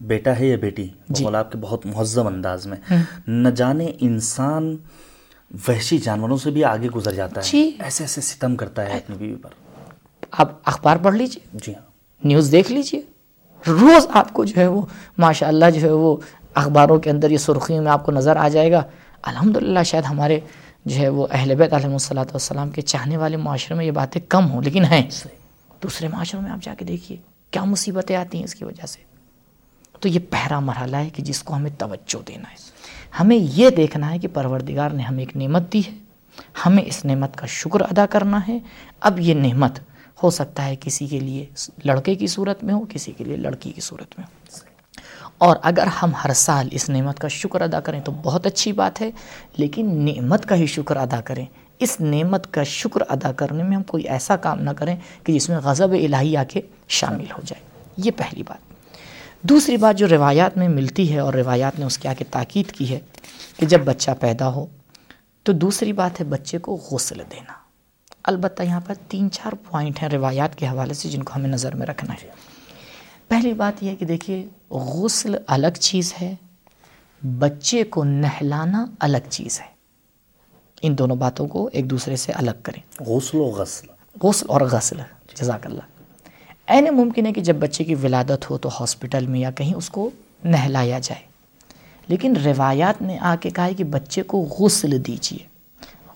بیٹا 0.00 0.38
ہے 0.38 0.46
یا 0.46 0.56
بیٹی؟ 0.56 0.88
جی۔ 1.08 1.24
آپ 1.34 1.52
کے 1.52 1.58
بہت 1.58 1.86
مہذب 1.86 2.26
انداز 2.26 2.66
میں۔ 2.66 2.94
نہ 3.26 3.48
جانے 3.48 3.92
انسان 4.00 4.76
وحشی 5.68 5.98
جانوروں 5.98 6.36
سے 6.36 6.50
بھی 6.50 6.64
آگے 6.64 6.88
گزر 6.88 7.14
جاتا 7.14 7.40
ہے۔ 7.40 7.50
جی۔ 7.50 7.76
ایسے 7.78 8.04
ایسے 8.04 8.20
ستم 8.20 8.56
کرتا 8.56 8.86
ہے 8.86 8.92
اپنی 8.92 9.16
بیوی 9.16 9.36
پر۔ 9.36 9.50
آپ 10.30 10.52
اخبار 10.64 10.96
پڑھ 10.96 11.14
لیجیے۔ 11.14 11.58
جی 11.66 11.74
ہاں۔ 11.74 11.82
نیوز 12.24 12.52
دیکھ 12.52 12.72
لیجیے۔ 12.72 13.00
روز 13.66 14.06
آپ 14.10 14.32
کو 14.32 14.44
جو 14.44 14.60
ہے 14.60 14.66
وہ 14.66 14.82
ماشاء 15.18 15.46
اللہ 15.46 15.70
جو 15.70 15.80
ہے 15.80 15.90
وہ 15.90 16.16
اخباروں 16.54 16.98
کے 16.98 17.10
اندر 17.10 17.30
یہ 17.30 17.38
سرخیوں 17.38 17.82
میں 17.82 17.92
آپ 17.92 18.06
کو 18.06 18.12
نظر 18.12 18.36
آ 18.36 18.48
جائے 18.48 18.72
گا۔ 18.72 18.82
الحمدللہ 19.22 19.82
شاید 19.82 20.04
ہمارے 20.04 20.40
جو 20.84 20.96
ہے 20.96 21.08
وہ 21.08 21.26
اہل 21.30 21.54
بیت 21.54 21.72
علیہ 21.72 21.86
الصلاۃ 21.86 22.24
والسلام 22.24 22.70
کے 22.70 22.82
چاہنے 22.82 23.16
والے 23.16 23.36
معاشرے 23.36 23.76
میں 23.76 23.84
یہ 23.84 23.90
باتیں 23.90 24.20
کم 24.28 24.50
ہوں، 24.50 24.62
لیکن 24.62 24.84
ہیں۔ 24.84 25.02
دوسرے 25.82 26.08
معاشروں 26.08 26.42
میں 26.42 26.50
آپ 26.50 26.58
جا 26.62 26.74
کے 26.74 26.84
دیکھیے، 26.84 27.18
کیا 27.50 27.64
مصیبتیں 27.64 28.16
آتی 28.16 28.38
ہیں 28.38 28.44
اس 28.44 28.54
کی 28.54 28.64
وجہ 28.64 28.86
سے؟ 28.86 29.00
تو 30.00 30.08
یہ 30.08 30.18
پہلا 30.30 30.60
مرحلہ 30.60 30.96
ہے 30.96 31.08
کہ 31.10 31.22
جس 31.22 31.42
کو 31.42 31.54
ہمیں 31.54 31.70
توجہ 31.78 32.26
دینا 32.28 32.50
ہے۔ 32.50 32.56
ہمیں 33.20 33.36
یہ 33.36 33.70
دیکھنا 33.70 34.10
ہے 34.10 34.18
کہ 34.18 34.28
پروردگار 34.28 34.90
نے 34.90 35.02
ہمیں 35.02 35.24
ایک 35.24 35.36
نعمت 35.36 35.72
دی 35.72 35.80
ہے، 35.86 35.96
ہمیں 36.66 36.82
اس 36.86 37.04
نعمت 37.04 37.36
کا 37.36 37.46
شکر 37.46 37.80
ادا 37.80 38.06
کرنا 38.06 38.40
ہے۔ 38.48 38.58
اب 39.00 39.20
یہ 39.20 39.34
نعمت 39.34 39.78
ہو 40.22 40.30
سکتا 40.30 40.64
ہے 40.66 40.76
کسی 40.80 41.06
کے 41.06 41.20
لیے 41.20 41.46
لڑکے 41.84 42.14
کی 42.14 42.26
صورت 42.26 42.64
میں 42.64 42.74
ہو، 42.74 42.80
کسی 42.88 43.12
کے 43.12 43.24
لیے 43.24 43.36
لڑکی 43.36 43.72
کی 43.72 43.80
صورت 43.80 44.18
میں 44.18 44.26
ہو۔ 44.26 44.58
اور 45.38 45.56
اگر 45.62 45.86
ہم 45.86 46.10
ہر 46.24 46.32
سال 46.32 46.68
اس 46.72 46.88
نعمت 46.88 47.18
کا 47.18 47.28
شکر 47.28 47.60
ادا 47.60 47.80
کریں 47.80 48.00
تو 48.00 48.12
بہت 48.12 48.46
اچھی 48.46 48.72
بات 48.72 49.00
ہے، 49.00 49.10
لیکن 49.56 50.08
نعمت 50.14 50.46
کا 50.46 50.54
ہی 50.54 50.66
شکر 50.66 50.96
ادا 50.96 51.20
کریں۔ 51.20 51.46
اس 51.78 52.00
نعمت 52.00 52.52
کا 52.52 52.62
شکر 52.62 53.00
ادا 53.08 53.32
کرنے 53.32 53.62
میں 53.62 53.76
ہم 53.76 53.82
کوئی 53.82 54.08
ایسا 54.08 54.36
کام 54.36 54.60
نہ 54.60 54.70
کریں 54.70 54.96
کہ 55.24 55.32
جس 55.32 55.48
میں 55.48 55.58
غضب 55.58 55.92
الہی 55.92 56.36
آ 56.36 56.44
کے 56.44 56.60
شامل 56.88 57.30
ہو 57.30 57.40
جائے۔ 57.46 57.68
یہ 57.96 58.10
پہلی 58.16 58.42
بات۔ 58.42 58.68
دوسری 59.42 59.76
بات 59.76 59.96
جو 59.96 60.08
روایات 60.08 60.56
میں 60.56 60.68
ملتی 60.68 61.14
ہے 61.14 61.18
اور 61.18 61.34
روایات 61.34 61.78
نے 61.78 61.84
اس 61.84 61.98
کے 61.98 62.08
آگے 62.08 62.24
تاکید 62.24 62.72
کی 62.72 62.90
ہے 62.90 63.00
کہ 63.56 63.66
جب 63.66 63.80
بچہ 63.84 64.10
پیدا 64.20 64.48
ہو 64.48 64.66
تو 65.42 65.52
دوسری 65.52 65.92
بات 65.92 66.20
ہے 66.20 66.24
بچے 66.24 66.58
کو 66.58 66.80
غسل 66.90 67.18
دینا۔ 67.18 67.57
البتہ 68.24 68.62
یہاں 68.62 68.80
پر 68.86 68.94
تین 69.08 69.30
چار 69.30 69.52
پوائنٹ 69.52 70.02
ہیں 70.02 70.08
روایات 70.08 70.56
کے 70.56 70.66
حوالے 70.66 70.94
سے 70.94 71.08
جن 71.08 71.22
کو 71.22 71.32
ہمیں 71.36 71.48
نظر 71.48 71.74
میں 71.74 71.86
رکھنا 71.86 72.14
ہے۔ 72.14 72.28
پہلی 73.28 73.52
بات 73.52 73.82
یہ 73.82 73.90
ہے 73.90 73.96
کہ 73.96 74.06
دیکھیے 74.06 74.46
غسل 74.70 75.36
الگ 75.46 75.78
چیز 75.80 76.14
ہے 76.22 76.34
بچے 77.38 77.84
کو 77.84 78.04
نہلانا 78.04 78.86
الگ 79.00 79.28
چیز 79.30 79.60
ہے۔ 79.60 79.66
ان 80.82 80.98
دونوں 80.98 81.16
باتوں 81.16 81.48
کو 81.48 81.70
ایک 81.72 81.90
دوسرے 81.90 82.16
سے 82.16 82.32
الگ 82.32 82.50
کریں۔ 82.62 83.02
غسل 83.02 83.38
و 83.38 83.44
غسل۔ 83.44 83.86
غسل 84.22 84.46
اور 84.48 84.60
غسل 84.60 84.96
جزاک 85.34 85.66
اللہ۔ 85.66 85.80
این 86.66 86.84
ممکن 86.84 87.26
ہے 87.26 87.32
کہ 87.32 87.40
جب 87.40 87.56
بچے 87.56 87.84
کی 87.84 87.94
ولادت 87.94 88.50
ہو 88.50 88.58
تو 88.58 88.68
ہاسپٹل 88.80 89.26
میں 89.26 89.40
یا 89.40 89.50
کہیں 89.50 89.74
اس 89.74 89.90
کو 89.90 90.10
نہلایا 90.44 90.98
جائے۔ 90.98 91.22
لیکن 92.06 92.36
روایات 92.44 93.02
نے 93.02 93.18
آ 93.18 93.36
کے 93.40 93.50
کہا 93.50 93.64
ہے 93.64 93.74
کہ 93.74 93.84
بچے 93.84 94.22
کو 94.22 94.38
غسل 94.38 95.06
دیجیے 95.06 95.46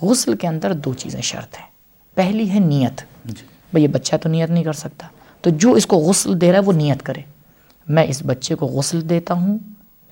غسل 0.03 0.37
کے 0.37 0.47
اندر 0.47 0.73
دو 0.73 0.95
چیزیں 0.95 1.21
شرط 1.21 1.59
ہیں۔ 1.59 1.72
پہلی 2.15 2.51
ہے 2.51 2.59
نیت۔ 2.59 3.03
جی۔ 3.25 3.47
بھئی 3.73 3.83
یہ 3.83 3.89
بچہ 3.89 4.17
تو 4.17 4.29
نیت 4.29 4.51
نہیں 4.51 4.65
کر 4.65 4.73
سکتا۔ 4.73 5.07
تو 5.41 5.51
جو 5.51 5.73
اس 5.73 5.87
کو 5.87 5.97
غسل 5.97 6.41
دے 6.41 6.53
رہا 6.53 6.59
ہے 6.59 6.65
وہ 6.65 6.73
نیت 6.73 7.03
کرے۔ 7.03 7.21
میں 7.89 8.05
اس 8.05 8.23
بچے 8.27 8.55
کو 8.55 8.67
غسل 8.67 9.09
دیتا 9.09 9.35
ہوں 9.35 9.59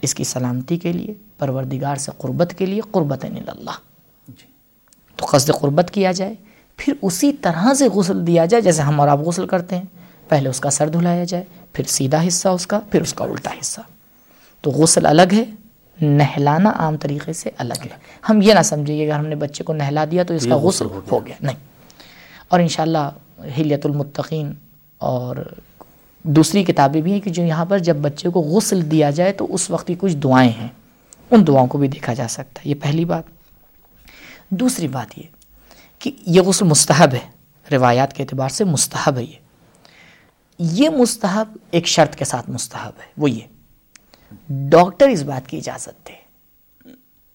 اس 0.02 0.14
کی 0.14 0.24
سلامتی 0.24 0.78
کے 0.78 0.92
لیے 0.92 1.14
پروردگار 1.38 1.96
سے 1.96 2.10
قربت 2.18 2.54
کے 2.58 2.66
لیے 2.66 2.80
قربت 2.90 3.24
اللہ 3.24 3.70
جی۔ 4.28 4.46
تو 5.16 5.26
قصد 5.30 5.50
قربت 5.60 5.90
کیا 5.90 6.12
جائے۔ 6.12 6.34
پھر 6.76 6.94
اسی 7.02 7.32
طرح 7.32 7.74
سے 7.74 7.88
غسل 7.88 8.26
دیا 8.26 8.46
جائے 8.46 8.62
جیسے 8.62 8.82
ہم 8.82 9.00
اور 9.00 9.08
آپ 9.08 9.18
غسل 9.18 9.46
کرتے 9.46 9.76
ہیں۔ 9.76 9.84
پہلے 10.28 10.48
اس 10.48 10.60
کا 10.60 10.70
سر 10.70 10.88
دھلایا 10.88 11.24
جائے 11.24 11.44
پھر 11.72 11.84
سیدھا 11.84 12.26
حصہ 12.26 12.48
اس 12.48 12.66
کا 12.66 12.80
پھر 12.90 13.02
اس 13.02 13.14
کا 13.14 13.24
الٹا 13.24 13.50
حصہ۔ 13.50 13.80
تو 14.60 14.70
غسل 14.70 15.06
الگ 15.06 15.32
ہے 15.32 15.44
نہلانا 16.00 16.72
عام 16.76 16.96
طریقے 16.96 17.32
سے 17.32 17.50
الگ 17.58 17.82
ہے۔ 17.84 17.88
ہم 18.28 18.42
یہ 18.42 18.54
نہ 18.54 18.62
سمجھیں 18.62 18.98
کہ 18.98 19.10
اگر 19.10 19.18
ہم 19.18 19.26
نے 19.26 19.34
بچے 19.34 19.64
کو 19.64 19.72
نہلا 19.72 20.04
دیا 20.10 20.22
تو 20.22 20.34
اس 20.34 20.46
کا 20.48 20.56
غسل 20.56 20.86
ہو 21.12 21.26
گیا۔ 21.26 21.34
نہیں۔ 21.40 21.56
اور 22.50 22.60
انشاءاللہ 22.60 23.10
حلیت 23.58 23.86
المتقین 23.86 24.52
اور 24.98 25.36
دوسری 26.22 26.64
کتابیں 26.64 27.00
بھی 27.00 27.12
ہیں 27.12 27.20
کہ 27.20 27.30
جو 27.30 27.42
یہاں 27.42 27.64
پر 27.64 27.78
جب 27.78 27.96
بچے 27.96 28.28
کو 28.28 28.40
غسل 28.40 28.90
دیا 28.90 29.10
جائے 29.10 29.32
تو 29.32 29.54
اس 29.54 29.70
وقت 29.70 29.86
کی 29.86 29.94
کچھ 29.98 30.16
دعائیں 30.16 30.50
ہیں۔ 30.50 30.68
ان 31.30 31.46
دعاؤں 31.46 31.66
کو 31.66 31.78
بھی 31.78 31.88
دیکھا 31.88 32.14
جا 32.14 32.28
سکتا 32.28 32.62
ہے۔ 32.64 32.70
یہ 32.70 32.74
پہلی 32.82 33.04
بات۔ 33.04 33.24
دوسری 34.48 34.88
بات 34.88 35.18
یہ 35.18 35.22
کہ 35.98 36.10
یہ 36.26 36.40
غسل 36.40 36.64
مستحب 36.64 37.14
ہے۔ 37.14 37.30
روایات 37.72 38.12
کے 38.12 38.22
اعتبار 38.22 38.48
سے 38.48 38.64
مستحب 38.64 39.16
ہے 39.16 39.22
یہ۔ 39.22 39.36
یہ 40.58 40.88
مستحب 40.88 41.56
ایک 41.70 41.86
شرط 41.86 42.16
کے 42.16 42.24
ساتھ 42.24 42.50
مستحب 42.50 42.92
ہے۔ 42.98 43.12
وہ 43.16 43.30
یہ۔ 43.30 43.46
ڈاکٹر 44.48 45.08
اس 45.08 45.22
بات 45.22 45.48
کی 45.48 45.56
اجازت 45.56 46.08
دے۔ 46.08 46.19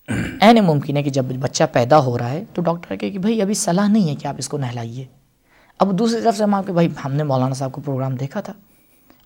این 0.07 0.59
ممکن 0.65 0.97
ہے 0.97 1.03
کہ 1.03 1.09
جب 1.09 1.25
بچہ 1.39 1.63
پیدا 1.71 1.99
ہو 1.99 2.17
رہا 2.17 2.29
ہے 2.29 2.43
تو 2.53 2.61
ڈاکٹر 2.61 2.95
کہے 2.95 3.09
کہ 3.09 3.19
بھائی 3.19 3.41
ابھی 3.41 3.53
صلاح 3.53 3.87
نہیں 3.87 4.09
ہے 4.09 4.15
کہ 4.15 4.27
آپ 4.27 4.35
اس 4.37 4.49
کو 4.49 4.57
نہلائیے 4.57 5.05
اب 5.79 5.97
دوسری 5.99 6.21
طرف 6.21 6.37
سے 6.37 6.43
ہم 6.43 6.53
آپ 6.53 6.67
کے 6.67 6.73
بھائی 6.73 6.87
ہم 7.05 7.13
نے 7.13 7.23
مولانا 7.23 7.53
صاحب 7.53 7.71
کو 7.71 7.81
پروگرام 7.81 8.15
دیکھا 8.15 8.41
تھا 8.41 8.53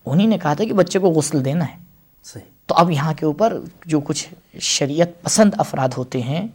انہی 0.06 0.26
نے 0.26 0.38
کہا 0.38 0.54
تھا 0.54 0.64
کہ 0.64 0.72
بچے 0.72 0.98
کو 0.98 1.10
غسل 1.10 1.44
دینا 1.44 1.64
ہے 1.64 1.78
صحیح 2.24 2.44
تو 2.66 2.74
اب 2.74 2.90
یہاں 2.90 3.12
کے 3.14 3.26
اوپر 3.26 3.58
جو 3.86 4.00
کچھ 4.00 4.26
شریعت 4.60 5.22
پسند 5.22 5.54
افراد 5.58 5.88
ہوتے 5.96 6.20
ہیں 6.20 6.46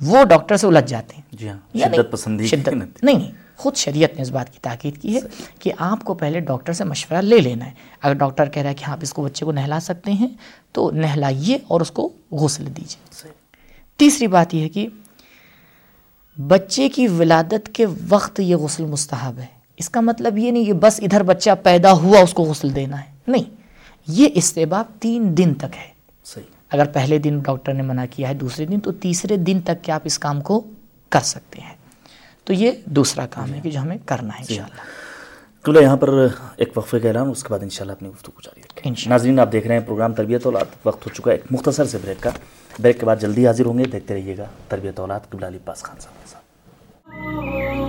وہ 0.00 0.24
ڈاکٹر 0.24 0.56
سے 0.56 0.66
الجھ 0.66 0.90
جاتے 0.90 1.16
ہیں 1.16 1.36
جی 1.38 1.48
ہاں 1.48 1.58
شدت 1.74 2.10
پسندی 2.12 2.46
شدت 2.46 3.04
نہیں 3.04 3.30
خود 3.56 3.76
شریعت 3.76 4.16
نے 4.16 4.22
اس 4.22 4.30
بات 4.30 4.52
کی 4.52 4.58
تاکید 4.62 5.00
کی 5.02 5.14
ہے 5.14 5.20
کہ 5.58 5.72
آپ 5.78 6.04
کو 6.04 6.14
پہلے 6.14 6.40
ڈاکٹر 6.40 6.72
سے 6.72 6.84
مشورہ 6.84 7.20
لے 7.22 7.38
لینا 7.38 7.66
ہے 7.66 7.70
اگر 8.02 8.14
ڈاکٹر 8.14 8.48
کہہ 8.48 8.62
رہا 8.62 8.70
ہے 8.70 8.74
کہ 8.74 8.90
آپ 8.90 8.98
اس 9.02 9.12
کو 9.12 9.22
بچے 9.22 9.44
کو 9.44 9.52
نہلا 9.52 9.80
سکتے 9.80 10.12
ہیں 10.12 10.28
تو 10.72 10.90
نہلائیے 10.90 11.58
اور 11.68 11.80
اس 11.80 11.90
کو 11.90 12.08
غسل 12.32 12.66
دیجیے 12.66 13.28
تیسری 13.96 14.26
بات 14.26 14.54
یہ 14.54 14.60
ہے 14.60 14.68
کہ 14.68 14.88
بچے 16.46 16.88
کی 16.88 17.08
ولادت 17.08 17.70
کے 17.72 17.86
وقت 18.08 18.40
یہ 18.40 18.56
غسل 18.56 18.84
مستحب 18.84 19.38
ہے۔ 19.38 19.46
اس 19.76 19.90
کا 19.90 20.00
مطلب 20.00 20.38
یہ 20.38 20.50
نہیں 20.50 20.64
کہ 20.64 20.72
بس 20.72 21.00
ادھر 21.02 21.22
بچہ 21.22 21.50
پیدا 21.62 21.92
ہوا 21.92 22.20
اس 22.20 22.34
کو 22.34 22.42
غسل 22.42 22.74
دینا 22.74 23.00
ہے۔ 23.00 23.04
نہیں 23.28 23.42
یہ 24.06 24.28
استحباب 24.34 24.84
تین 25.00 25.36
دن 25.36 25.54
تک 25.54 25.76
ہے۔ 25.76 25.88
صحیح۔ 26.24 26.44
اگر 26.70 26.84
پہلے 26.84 27.18
دن 27.18 27.38
ڈاکٹر 27.38 27.74
نے 27.74 27.82
منع 27.82 28.04
کیا 28.10 28.28
ہے 28.28 28.34
دوسرے 28.34 28.66
دن 28.66 28.80
تو 28.80 28.92
تیسرے 28.92 29.36
دن 29.36 29.60
تک 29.64 29.84
کہ 29.84 29.90
آپ 29.90 30.00
اس 30.04 30.18
کام 30.18 30.40
کو 30.40 30.64
کر 31.08 31.20
سکتے 31.20 31.60
ہیں۔ 31.60 31.74
تو 32.44 32.52
یہ 32.52 32.70
دوسرا 32.84 33.26
کام 33.26 33.54
ہے 33.54 33.60
کہ 33.62 33.70
جو 33.70 33.80
ہمیں 33.80 33.98
کرنا 34.06 34.38
ہے 34.38 34.44
جی۔ 34.44 34.54
انشاءاللہ۔ 34.54 34.82
قبلہ 35.62 35.80
یہاں 35.80 35.96
پر 35.96 36.28
ایک 36.56 36.78
وقفے 36.78 37.00
کا 37.00 37.08
اعلان 37.08 37.30
اس 37.30 37.42
کے 37.42 37.48
بعد 37.48 37.58
انشاءاللہ 37.62 37.92
اپنی 37.92 38.08
گفتگو 38.08 38.40
جاری 38.44 38.60
رکھیں۔ 38.60 38.92
ناظرین 39.06 39.40
آپ 39.40 39.52
دیکھ 39.52 39.66
رہے 39.66 39.78
ہیں 39.78 39.86
پروگرام 39.86 40.14
تربیت 40.14 40.46
اولاد 40.46 40.64
وقت 40.84 41.06
ہو 41.06 41.10
چکا 41.14 41.30
ہے 41.30 41.36
ایک 41.36 41.44
مختصر 41.50 41.84
سے 41.84 41.98
بریک 42.02 42.22
کا۔ 42.22 42.30
بریک 42.78 42.98
کے 43.00 43.06
بعد 43.06 43.16
جلدی 43.16 43.46
حاضر 43.46 43.66
ہوں 43.66 43.78
گے 43.78 43.84
دیکھتے 43.84 44.14
رہیے 44.14 44.36
گا 44.38 44.46
تربیت 44.68 45.00
اولاد 45.00 45.30
قبلہ 45.30 45.46
علی 45.46 45.58
پاس 45.64 45.82
خان 45.82 46.00
صاحب 46.00 46.22
کے 46.22 46.28
ساتھ 46.28 47.85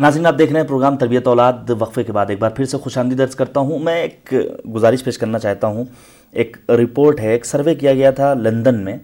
ناظرین، 0.00 0.26
آپ 0.26 0.38
دیکھ 0.38 0.52
رہے 0.52 0.60
ہیں 0.60 0.68
پروگرام 0.68 0.96
تربیت 0.96 1.26
اولاد 1.26 1.52
وقفے 1.78 2.02
کے 2.02 2.12
بعد 2.12 2.26
ایک 2.28 2.38
بار 2.38 2.50
پھر 2.50 2.64
سے 2.64 2.76
خوش 2.76 2.98
آمدید 2.98 3.18
درج 3.18 3.36
کرتا 3.36 3.60
ہوں۔ 3.60 3.78
میں 3.78 4.02
ایک 4.02 4.34
گزارش 4.74 5.04
پیش 5.04 5.18
کرنا 5.18 5.38
چاہتا 5.38 5.66
ہوں۔ 5.66 5.84
ایک 6.32 6.56
رپورٹ 6.70 7.20
ہے، 7.20 7.32
ایک 7.32 7.46
سروے 7.46 7.74
کیا 7.74 7.94
گیا 7.94 8.10
تھا 8.10 8.34
لندن 8.34 8.84
میں 8.84 8.96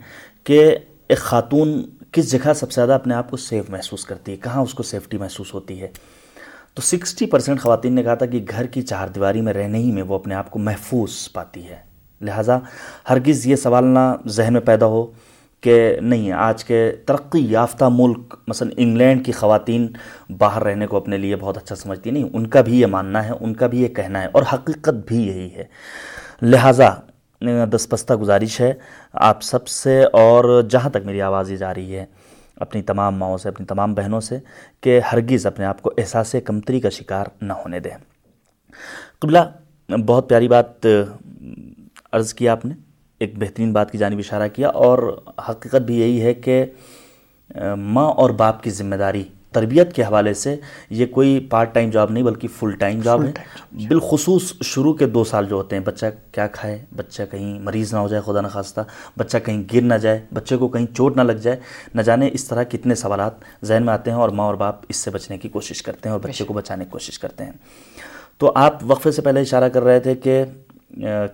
کہ 0.45 0.77
ایک 1.09 1.19
خاتون 1.19 1.83
کس 2.13 2.33
جگہ 2.33 2.53
سب 2.57 2.71
سے 2.71 2.75
زیادہ 2.75 2.93
اپنے 2.93 3.15
آپ 3.15 3.31
کو 3.31 3.37
سیف 3.37 3.71
محسوس 3.71 4.05
کرتی 4.05 4.33
ہے، 4.33 4.37
کہاں 4.37 4.63
اس 4.63 4.75
کو 4.75 4.83
سیفٹی 4.83 5.19
محسوس 5.19 5.55
ہوتی 5.55 5.83
ہے۔ 5.83 5.89
تو 6.75 6.83
سکسٹی 6.83 7.27
پرسینٹ 7.27 7.61
خواتین 7.61 7.93
نے 7.93 8.03
کہا 8.03 8.15
تھا 8.15 8.27
کہ 8.27 8.45
گھر 8.51 8.67
کی 8.67 8.83
چار 8.83 9.09
دیواری 9.09 9.41
میں 9.41 9.53
رہنے 9.53 9.79
ہی 9.79 9.93
میں 9.93 10.03
وہ 10.03 10.15
اپنے 10.15 10.35
آپ 10.35 10.51
کو 10.51 10.59
محفوظ 10.59 11.33
پاتی 11.33 11.69
ہے۔ 11.69 11.77
لہٰذا 12.21 12.59
ہرگز 13.11 13.47
یہ 13.47 13.57
سوال 13.57 13.85
نہ 13.85 14.29
ذہن 14.29 14.53
میں 14.53 14.61
پیدا 14.61 14.87
ہو۔ 14.87 15.07
کہ 15.65 15.97
نہیں، 16.01 16.33
آج 16.33 16.65
کے 16.65 16.91
ترقی 17.07 17.45
یافتہ 17.51 17.85
ملک، 17.91 18.35
مثلا 18.49 18.75
انگلینڈ 18.77 19.25
کی 19.27 19.33
خواتین 19.33 19.87
باہر 20.39 20.63
رہنے 20.63 20.87
کو 20.87 20.97
اپنے 20.97 21.19
لیے 21.19 21.37
بہت 21.37 21.57
اچھا 21.57 21.77
سمجھتی 21.77 22.11
نہیں، 22.11 22.29
ان 22.33 22.47
کا 22.47 22.61
بھی 22.61 22.81
یہ 22.81 22.87
ماننا 22.87 23.25
ہے، 23.27 23.33
ان 23.41 23.55
کا 23.55 23.67
بھی 23.67 23.83
یہ 23.83 23.89
کہنا 23.89 24.23
ہے، 24.23 24.29
اور 24.33 24.43
حقیقت 24.53 25.07
بھی 25.07 25.27
یہی 25.29 25.49
ہے۔ 25.55 25.65
لہٰذا 26.43 26.91
دس 27.73 27.89
پستہ 27.89 28.15
گزارش 28.15 28.61
ہے 28.61 28.73
آپ 29.13 29.43
سب 29.43 29.67
سے، 29.69 30.03
اور 30.13 30.63
جہاں 30.71 30.91
تک 30.91 31.07
میری 31.07 31.21
آواز 31.23 31.51
یہ 31.51 31.57
جا 31.57 31.75
رہی 31.75 31.97
ہے، 31.97 32.05
اپنی 32.57 32.83
تمام 32.83 33.19
ماؤں 33.19 33.39
سے، 33.39 33.49
اپنی 33.49 33.67
تمام 33.67 33.95
بہنوں 33.95 34.21
سے، 34.21 34.39
کہ 34.81 35.01
ہرگز 35.13 35.47
اپنے 35.47 35.65
آپ 35.65 35.83
کو 35.83 35.93
احساس 35.99 36.35
کمتری 36.45 36.81
کا 36.81 36.91
شکار 36.91 37.27
نہ 37.41 37.53
ہونے 37.53 37.81
دیں۔ 37.81 37.97
قبلہ، 39.19 39.39
بہت 40.07 40.29
پیاری 40.29 40.49
بات 40.49 40.87
عرض 42.13 42.35
کیا 42.35 42.53
آپ 42.53 42.65
نے۔ 42.65 42.75
ایک 43.21 43.39
بہترین 43.39 43.73
بات 43.73 43.91
کی 43.91 43.99
جانب 43.99 44.19
اشارہ 44.19 44.49
کیا 44.49 44.69
اور 44.69 44.99
حقیقت 45.49 45.83
بھی 45.83 46.01
یہی 46.01 46.23
ہے 46.23 46.35
کہ 46.35 46.65
ماں 47.77 48.11
اور 48.13 48.31
باپ 48.31 48.63
کی 48.63 48.71
ذمہ 48.71 48.95
داری 48.95 49.23
تربیت 49.53 49.93
کے 49.93 50.03
حوالے 50.03 50.35
سے 50.35 50.57
یہ 50.91 51.07
کوئی 51.07 51.47
پارٹ 51.51 51.75
ٹائم 51.75 51.91
جاب 51.91 52.11
نہیں 52.11 52.25
بلکہ 52.25 52.49
فل 52.59 52.71
ٹائم 52.71 53.01
جاب 53.01 53.25
ہے۔ 53.25 53.33
جی۔ 53.73 53.87
بالخصوص 53.89 54.53
شروع 54.63 54.95
کے 54.95 55.07
دو 55.07 55.25
سال 55.25 55.47
جو 55.47 55.57
ہوتے 55.57 55.77
ہیں 55.77 55.83
بچہ 55.85 56.07
کیا 56.33 56.47
کھائے 56.47 56.85
بچہ 56.97 57.23
کہیں 57.31 57.59
مریض 57.59 57.93
نہ 57.93 57.99
ہو 57.99 58.09
جائے 58.09 58.23
خدا 58.27 58.41
نخواستہ 58.41 58.81
بچہ 59.19 59.39
کہیں 59.39 59.63
گر 59.75 59.81
نہ 59.81 59.95
جائے 59.95 60.21
بچے 60.35 60.57
کو 60.57 60.69
کہیں 60.69 60.87
چوٹ 60.95 61.17
نہ 61.17 61.23
لگ 61.23 61.33
جائے 61.33 61.57
نہ 61.95 62.03
جانے 62.03 62.31
اس 62.33 62.45
طرح 62.45 62.63
کتنے 62.63 62.95
سوالات 62.95 63.33
ذہن 63.65 63.87
میں 63.87 63.95
آتے 63.95 64.11
ہیں 64.11 64.19
اور 64.19 64.29
ماں 64.29 64.47
اور 64.47 64.55
باپ 64.55 64.77
اس 64.89 64.97
سے 64.97 65.11
بچنے 65.11 65.39
کی 65.39 65.49
کوشش 65.49 65.83
کرتے 65.83 66.09
ہیں 66.09 66.13
اور 66.13 66.21
بچے 66.21 66.45
کو 66.45 66.55
بچانے 66.55 66.85
کی 66.85 66.91
کوشش 66.91 67.19
کرتے 67.19 67.45
ہیں۔ 67.45 67.53
تو 68.39 68.53
آپ 68.55 68.79
وقفے 68.83 69.11
سے 69.11 69.23
پہلے 69.23 69.41
اشارہ 69.41 69.69
کر 69.69 69.83
رہے 69.83 70.01
تھے 70.01 70.15
کہ 70.15 70.45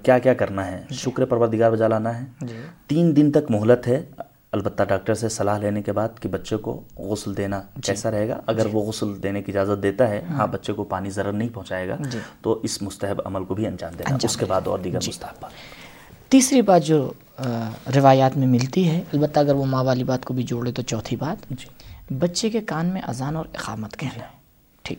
کیا 0.02 0.19
کیا 0.19 0.35
کرنا 0.35 0.66
ہے؟ 0.66 0.83
جی۔ 0.90 0.97
شکر 0.97 1.25
پروردگار 1.25 1.71
بجا 1.71 1.88
لانا 1.88 2.19
ہے۔ 2.19 2.25
جی۔ 2.40 2.57
تین 2.87 3.16
دن 3.16 3.33
تک 3.33 3.50
مہلت 3.50 3.88
ہے 3.88 4.04
البتہ 4.52 4.83
ڈاکٹر 4.83 5.14
سے 5.14 5.28
صلاح 5.28 5.59
لینے 5.59 5.83
کے 5.83 5.92
بعد 5.92 6.09
کہ 6.21 6.28
بچے 6.28 6.57
کو 6.57 6.83
غسل 6.99 7.37
دینا 7.37 7.62
کیسا 7.85 8.11
رہے 8.11 8.28
گا؟ 8.28 8.40
اگر 8.47 8.66
وہ 8.73 8.83
غسل 8.83 9.23
دینے 9.23 9.42
کی 9.42 9.52
اجازت 9.52 9.83
دیتا 9.83 10.09
ہے 10.09 10.23
ہاں۔ 10.30 10.47
بچے 10.47 10.73
کو 10.73 10.85
پانی 10.85 11.11
ضرر 11.11 11.33
نہیں 11.33 11.49
پہنچائے 11.54 11.88
گا 11.88 11.97
تو 12.42 12.61
اس 12.62 12.83
مستحب 12.83 13.21
عمل 13.25 13.45
کو 13.45 13.54
بھی 13.54 13.66
انجام 13.66 13.92
دینا۔ 13.99 14.16
اس 14.23 14.37
کے 14.37 14.45
بعد 14.45 14.61
اور 14.64 14.78
دیگر 14.78 14.99
مستحب 15.09 15.47
تیسری 16.28 16.62
بات 16.62 16.83
جو 16.83 17.12
روایات 17.97 18.37
میں 18.37 18.47
ملتی 18.47 18.88
ہے 18.88 19.02
البتہ 19.12 19.38
اگر 19.40 19.54
وہ 19.54 19.64
ماں 19.64 19.85
والی 19.85 20.04
بات 20.04 20.25
کو 20.25 20.35
بھی 20.35 20.42
جوڑے 20.42 20.73
تو 20.73 20.83
چوتھی 20.83 21.16
بات۔ 21.16 21.52
بچے 22.19 22.50
کے 22.50 22.61
کان 22.61 22.87
میں 22.87 23.02
اذان 23.02 23.37
اور 23.37 23.45
اقامت 23.54 23.97
کہنا 23.97 24.23
ہے 24.23 24.28
ٹھیک۔ 24.83 24.99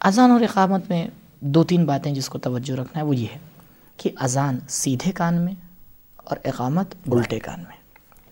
اذان 0.00 0.30
اور 0.30 0.40
اقامت 0.40 0.82
میں 0.88 1.06
دو 1.40 1.64
تین 1.64 1.84
باتیں 1.84 2.14
جس 2.14 2.28
کو 2.28 2.38
توجہ 2.38 2.72
رکھنا 2.72 3.00
ہے 3.00 3.04
وہ 3.04 3.16
یہ 3.16 3.26
ہے۔ 3.34 3.38
کہ 3.96 4.10
اذان 4.16 4.58
سیدھے 4.68 5.12
کان 5.12 5.34
میں 5.34 5.54
اور 6.16 6.36
اقامت 6.44 6.94
الٹے 7.12 7.38
کان 7.38 7.58
میں۔ 7.58 7.76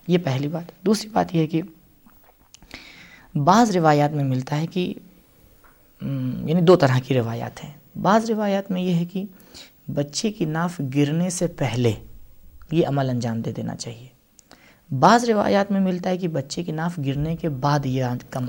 یہ 0.09 0.19
پہلی 0.19 0.49
بات۔ 0.49 0.87
دوسری 0.87 1.09
بات 1.09 1.35
یہ 1.35 1.41
ہے 1.41 1.47
کہ 1.47 1.63
بعض 3.35 3.77
روایات 3.77 4.11
میں 4.11 4.25
ملتا 4.25 4.57
ہے 4.57 4.67
کہ 4.67 4.95
یعنی 6.47 6.61
دو 6.61 6.77
طرح 6.77 6.99
کی 6.99 7.15
روایات 7.15 7.65
ہیں۔ 7.65 7.73
بعض 8.03 8.31
روایات 8.31 8.71
میں 8.71 8.83
یہ 8.83 8.95
ہے 8.95 9.05
کہ 9.05 9.25
بچے 9.89 10.33
کی 10.33 10.45
ناف 10.45 10.81
گرنے 10.95 11.31
سے 11.31 11.47
پہلے 11.47 11.93
یہ 12.73 12.87
عمل 12.87 13.11
انجام 13.11 13.41
دے 13.41 13.53
دینا 13.53 13.77
چاہیے۔ 13.77 14.09
بعض 14.99 15.25
روایات 15.25 15.71
میں 15.71 15.81
ملتا 15.81 16.11
ہے 16.11 16.19
کہ 16.19 16.29
بچے 16.29 16.65
کی 16.65 16.73
ناف 16.73 16.99
گرنے 17.07 17.37
کے 17.37 17.49
بعد 17.49 17.87
یہ 17.87 18.05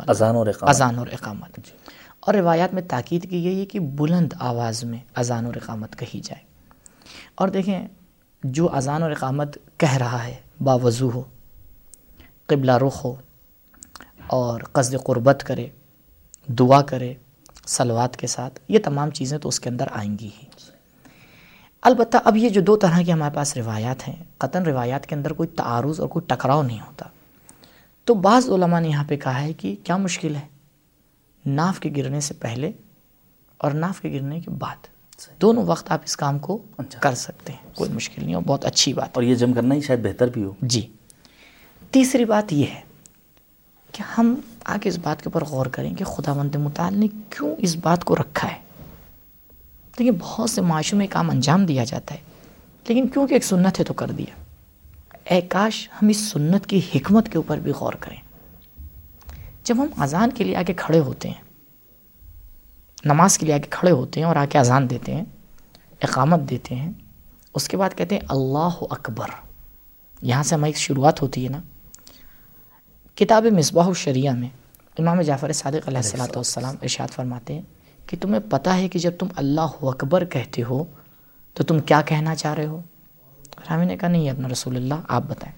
اذان 0.07 0.36
اور 0.36 0.48
اقامت۔ 0.48 0.69
اذان 0.69 0.98
اور 0.98 1.07
اقامت۔ 1.12 1.60
جی۔ 1.65 1.77
اور 2.19 2.34
روایات 2.34 2.74
میں 2.74 2.81
تاکید 2.81 3.24
کی 3.24 3.43
گئی 3.43 3.60
ہے 3.60 3.65
کہ 3.65 3.79
بلند 3.79 4.34
آواز 4.39 4.84
میں 4.84 5.00
اذان 5.15 5.45
اور 5.45 5.55
اقامت 5.55 6.00
کہی 6.00 6.19
جائے۔ 6.19 6.54
اور 7.35 7.47
دیکھیں 7.47 7.87
جو 8.43 8.75
اذان 8.75 9.03
اور 9.03 9.11
اقامت 9.11 9.57
کہہ 9.77 9.93
رہا 9.93 10.23
ہے، 10.23 10.35
باوضو 10.63 11.11
ہو، 11.11 11.23
قبلہ 12.45 12.71
رخ 12.71 13.05
ہو 13.05 13.15
اور 14.27 14.61
قصد 14.61 15.03
قربت 15.03 15.43
کرے، 15.47 15.67
دعا 16.47 16.81
کرے 16.81 17.13
سلوات 17.67 18.17
کے 18.17 18.27
ساتھ، 18.27 18.59
یہ 18.67 18.79
تمام 18.83 19.09
چیزیں 19.09 19.37
تو 19.37 19.49
اس 19.49 19.59
کے 19.59 19.69
اندر 19.69 19.87
آئیں 19.91 20.19
گی 20.19 20.29
ہی۔ 20.43 20.45
البتہ 21.81 22.17
اب 22.23 22.37
یہ 22.37 22.49
جو 22.49 22.61
دو 22.61 22.77
طرح 22.77 23.01
کی 23.01 23.13
ہمارے 23.13 23.35
پاس 23.35 23.57
روایات 23.57 24.07
ہیں، 24.07 24.23
قطن 24.37 24.63
روایات 24.63 25.05
کے 25.07 25.15
اندر 25.15 25.33
کوئی 25.33 25.49
تعارض 25.49 25.99
اور 25.99 26.07
کوئی 26.07 26.25
ٹکراؤ 26.27 26.63
نہیں 26.63 26.79
ہوتا۔ 26.79 27.05
تو 28.03 28.13
بعض 28.13 28.49
علماء 28.49 28.79
نے 28.79 28.89
یہاں 28.89 29.03
پہ 29.03 29.17
کہا 29.17 29.41
ہے 29.41 29.53
کہ 29.53 29.75
کیا 29.83 29.97
مشکل 29.97 30.35
ہے؟ 30.35 30.47
ناف 31.45 31.79
کے 31.79 31.89
گرنے 31.97 32.19
سے 32.19 32.33
پہلے 32.33 32.71
اور 33.57 33.71
ناف 33.71 34.01
کے 34.01 34.11
گرنے 34.11 34.41
کے 34.41 34.49
بعد۔ 34.49 34.94
دونوں 35.41 35.63
وقت 35.65 35.91
آپ 35.91 36.00
اس 36.05 36.17
کام 36.17 36.39
کو 36.39 36.62
اچھا۔ 36.77 37.00
کر 37.00 37.13
سکتے 37.15 37.53
ہیں. 37.53 37.60
کوئی 37.75 37.89
مشکل 37.89 38.25
نہیں 38.25 38.36
ہو 38.36 38.39
بہت 38.39 38.65
اچھی 38.65 38.93
بات 38.93 39.10
اور 39.13 39.24
یہ 39.24 39.36
جم 39.36 39.53
کرنا 39.53 39.75
ہی 39.75 39.81
شاید 39.81 40.00
بہتر 40.00 40.27
بھی 40.27 40.43
ہو. 40.43 40.51
جی. 40.62 40.91
تیسری 41.91 42.25
بات 42.25 42.53
یہ 42.53 42.65
ہے 42.65 42.81
کہ 43.91 44.03
ہم 44.17 44.36
آگے 44.65 44.89
اس 44.89 44.98
بات 44.98 45.22
کے 45.22 45.29
اوپر 45.29 45.45
غور 45.45 45.65
کریں 45.65 45.95
کہ 45.95 46.05
خدا 46.05 46.34
مند 46.34 46.55
مطالع 46.55 46.98
نے 46.98 47.07
کیوں 47.29 47.55
اس 47.57 47.75
بات 47.75 48.05
کو 48.05 48.15
رکھا 48.15 48.48
ہے. 48.48 48.57
دیکھیں 50.00 50.12
بہت 50.19 50.50
سے 50.50 50.62
معاشوں 50.62 50.98
میں 50.98 51.07
کام 51.10 51.29
انجام 51.29 51.65
دیا 51.65 51.84
جاتا 51.84 52.15
ہے 52.15 52.19
لیکن 52.88 53.07
کیونکہ 53.07 53.34
ایک 53.34 53.43
سنت 53.43 53.79
ہے 53.79 53.86
تو 53.86 53.93
کر 53.93 54.12
دیا. 54.12 54.36
اے 55.24 55.41
کاش 55.41 55.89
ہم 56.01 56.07
اس 56.07 56.17
سنت 56.17 56.67
کی 56.67 56.81
حکمت 56.95 57.29
کے 57.29 57.38
اوپر 57.38 57.57
بھی 57.57 57.72
غور 57.72 57.93
کریں. 57.93 58.17
جب 59.63 59.75
ہم 59.77 60.01
اذان 60.01 60.29
کے 60.31 60.43
لیے 60.43 60.55
آگے 60.55 60.74
کھڑے 60.74 61.00
ہوتے 61.00 61.27
ہیں 61.29 61.44
نماز 63.05 63.38
کے 63.38 63.45
لیے 63.45 63.55
آگے 63.55 63.67
کھڑے 63.69 63.91
ہوتے 63.91 64.19
ہیں 64.19 64.27
اور 64.27 64.35
آ 64.35 64.45
کے 64.45 64.57
اذان 64.57 64.89
دیتے 64.89 65.15
ہیں 65.15 65.25
اقامت 66.01 66.39
دیتے 66.50 66.75
ہیں 66.75 66.91
اس 67.55 67.67
کے 67.67 67.77
بعد 67.77 67.89
کہتے 67.95 68.15
ہیں 68.15 68.21
اللہ 68.29 68.83
اکبر۔ 68.89 69.27
یہاں 70.21 70.43
سے 70.43 70.55
ہماری 70.55 70.71
شروعات 70.71 71.21
ہوتی 71.21 71.43
ہے 71.43 71.50
نا۔ 71.50 71.62
کتاب 73.15 73.45
مصباح 73.45 73.88
الشریعہ 73.88 74.33
میں 74.33 74.50
امام 75.00 75.21
جعفر 75.21 75.51
صادق 75.51 75.88
علیہ 75.88 75.97
السلاۃ 75.97 76.27
والسلام 76.27 76.75
ارشاد 76.81 77.07
فرماتے 77.07 77.53
ہیں 77.53 77.62
کہ 78.07 78.17
تمہیں 78.21 78.39
پتہ 78.50 78.69
ہے 78.69 78.88
کہ 78.88 79.00
جب 79.00 79.12
تم 79.19 79.27
اللہ 79.35 79.67
اکبر 79.81 80.25
کہتے 80.25 80.63
ہو 80.63 80.83
تو 81.53 81.63
تم 81.63 81.79
کیا 81.79 82.01
کہنا 82.01 82.35
چاہ 82.35 82.53
رہے 82.53 82.65
ہو؟ 82.65 82.81
رامی 83.69 83.85
نے 83.85 83.97
کہا 83.97 84.07
نہیں 84.07 84.29
اپنا 84.29 84.47
رسول 84.47 84.75
اللہ 84.75 84.93
آپ 85.07 85.24
بتائیں۔ 85.27 85.55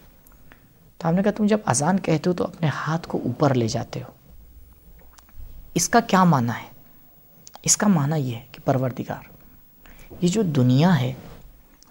تو 0.97 1.09
ہم 1.09 1.15
نے 1.15 1.23
کہا 1.23 1.31
تم 1.31 1.45
جب 1.45 1.57
اذان 1.65 1.99
کہتے 1.99 2.29
ہو 2.29 2.35
تو 2.35 2.43
اپنے 2.43 2.67
ہاتھ 2.67 3.07
کو 3.07 3.19
اوپر 3.25 3.53
لے 3.53 3.67
جاتے 3.67 3.99
ہو۔ 3.99 4.11
اس 5.73 5.89
کا 5.89 5.99
کیا 5.99 6.23
معنی 6.23 6.49
ہے؟ 6.49 6.76
اس 7.67 7.77
کا 7.77 7.87
معنی 7.87 8.19
یہ 8.19 8.35
ہے 8.35 8.45
کہ 8.51 8.59
پروردگار، 8.65 9.23
یہ 10.21 10.27
جو 10.27 10.41
دنیا 10.41 11.01
ہے، 11.01 11.13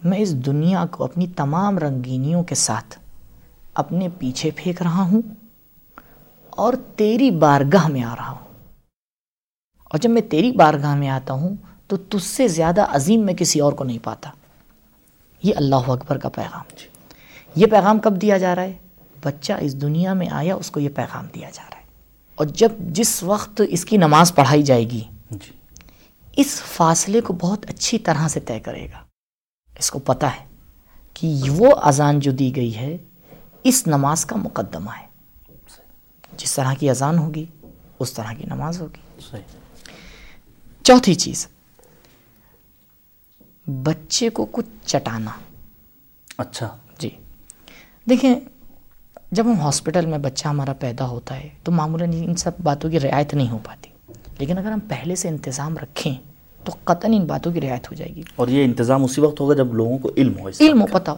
میں 0.04 0.18
اس 0.18 0.34
دنیا 0.34 0.84
کو 0.90 1.04
اپنی 1.04 1.26
تمام 1.26 1.78
رنگینیوں 1.78 2.42
کے 2.42 2.54
ساتھ 2.54 2.98
اپنے 3.74 4.08
پیچھے 4.18 4.50
پھینک 4.56 4.82
رہا 4.82 5.02
ہوں 5.02 5.22
اور 6.50 6.74
تیری 6.96 7.30
بارگاہ 7.30 7.86
میں 7.86 8.02
آ 8.02 8.16
رہا 8.16 8.30
ہوں۔ 8.30 8.48
اور 9.84 9.98
جب 9.98 10.10
میں 10.10 10.22
تیری 10.22 10.52
بارگاہ 10.52 10.94
میں 10.94 11.08
آتا 11.08 11.32
ہوں 11.32 11.56
تو 11.86 11.96
تجھ 11.96 12.22
سے 12.22 12.48
زیادہ 12.48 12.84
عظیم 12.88 13.26
میں 13.26 13.34
کسی 13.34 13.60
اور 13.60 13.72
کو 13.72 13.84
نہیں 13.84 13.98
پاتا۔ 14.02 14.30
یہ 15.42 15.52
اللہ 15.56 15.90
اکبر 15.90 16.18
کا 16.18 16.28
پیغام 16.28 16.64
جی۔ 16.78 16.86
یہ 17.54 17.66
پیغام 17.66 17.98
کب 17.98 18.22
دیا 18.22 18.38
جا 18.38 18.54
رہا 18.54 18.62
ہے؟ 18.62 18.72
بچہ 19.24 19.52
اس 19.60 19.80
دنیا 19.80 20.12
میں 20.12 20.28
آیا، 20.30 20.54
اس 20.54 20.70
کو 20.70 20.80
یہ 20.80 20.88
پیغام 20.88 21.26
دیا 21.34 21.50
جا 21.50 21.62
رہا 21.70 21.78
ہے۔ 21.78 21.84
اور 22.34 22.46
جب 22.46 22.68
جس 22.78 23.22
وقت 23.22 23.62
اس 23.68 23.84
کی 23.84 23.96
نماز 23.96 24.34
پڑھائی 24.34 24.62
جائے 24.62 24.90
گی 24.90 25.04
جی۔ 25.30 25.55
اس 26.36 26.62
فاصلے 26.62 27.20
کو 27.20 27.32
بہت 27.32 27.66
اچھی 27.68 27.98
طرح 27.98 28.28
سے 28.28 28.40
طے 28.40 28.60
کرے 28.60 28.86
گا۔ 28.92 29.04
اس 29.78 29.90
کو 29.90 29.98
پتہ 29.98 30.26
ہے 30.26 30.44
کہ 31.14 31.34
وہ 31.48 31.76
اذان 31.82 32.20
جو 32.20 32.32
دی 32.32 32.56
گئی 32.56 32.76
ہے 32.76 32.96
اس 33.62 33.86
نماز 33.86 34.26
کا 34.26 34.36
مقدمہ 34.36 34.90
ہے۔ 35.00 35.06
جس 36.36 36.54
طرح 36.54 36.74
کی 36.74 36.90
اذان 36.90 37.18
ہوگی 37.18 37.44
اس 37.98 38.12
طرح 38.12 38.32
کی 38.32 38.44
نماز 38.44 38.80
ہوگی۔ 38.80 39.36
چوتھی 40.82 41.14
چیز 41.14 41.46
بچے 43.66 44.30
کو 44.30 44.46
کچھ 44.52 44.66
چٹانا۔ 44.86 45.30
اچھا۔ 46.38 46.76
جی۔ 46.98 47.10
دیکھیں 48.10 48.34
جب 49.32 49.46
ہم 49.46 49.60
ہاسپٹل 49.60 50.06
میں 50.06 50.18
بچہ 50.18 50.48
ہمارا 50.48 50.72
پیدا 50.72 51.06
ہوتا 51.06 51.36
ہے 51.36 51.48
تو 51.62 51.72
معمولاً 51.72 52.10
ان 52.14 52.36
سب 52.36 52.50
باتوں 52.62 52.90
کی 52.90 53.00
رعایت 53.00 53.34
نہیں 53.34 53.50
ہو 53.50 53.58
پاتی۔ 53.64 53.90
لیکن 54.38 54.58
اگر 54.58 54.70
ہم 54.70 54.78
پہلے 54.88 55.16
سے 55.16 55.28
انتظام 55.28 55.76
رکھیں 55.76 56.14
تو 56.64 56.72
قطن 56.84 57.12
ان 57.14 57.24
باتوں 57.24 57.52
کی 57.52 57.60
رعایت 57.60 57.90
ہو 57.90 57.96
جائے 57.96 58.14
گی۔ 58.14 58.22
اور 58.36 58.48
یہ 58.48 58.64
انتظام 58.64 59.04
اسی 59.04 59.20
وقت 59.20 59.40
ہوگا 59.40 59.54
جب 59.54 59.74
لوگوں 59.74 59.98
کو 59.98 60.10
علم 60.16 60.38
ہو 60.38 60.48
علم 60.60 60.80
ہو 60.80 60.86
پتہ 60.86 61.10
ہو۔ 61.10 61.16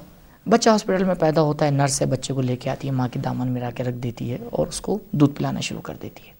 بچہ 0.48 0.70
ہاسپٹل 0.70 1.04
میں 1.04 1.14
پیدا 1.14 1.40
ہوتا 1.40 1.66
ہے 1.66 1.70
نرس 1.70 2.00
ہے 2.00 2.06
بچے 2.06 2.34
کو 2.34 2.40
لے 2.40 2.56
کے 2.56 2.70
آتی 2.70 2.88
ہے 2.88 2.92
ماں 2.92 3.08
کے 3.12 3.18
دامن 3.18 3.48
میں 3.48 3.60
کے 3.74 3.84
رکھ 3.84 3.96
دیتی 3.96 4.32
ہے 4.32 4.38
اور 4.50 4.66
اس 4.66 4.80
کو 4.80 4.98
دودھ 5.10 5.34
پلانا 5.34 5.60
شروع 5.60 5.80
کر 5.80 5.96
دیتی 6.02 6.26
ہے۔ 6.26 6.32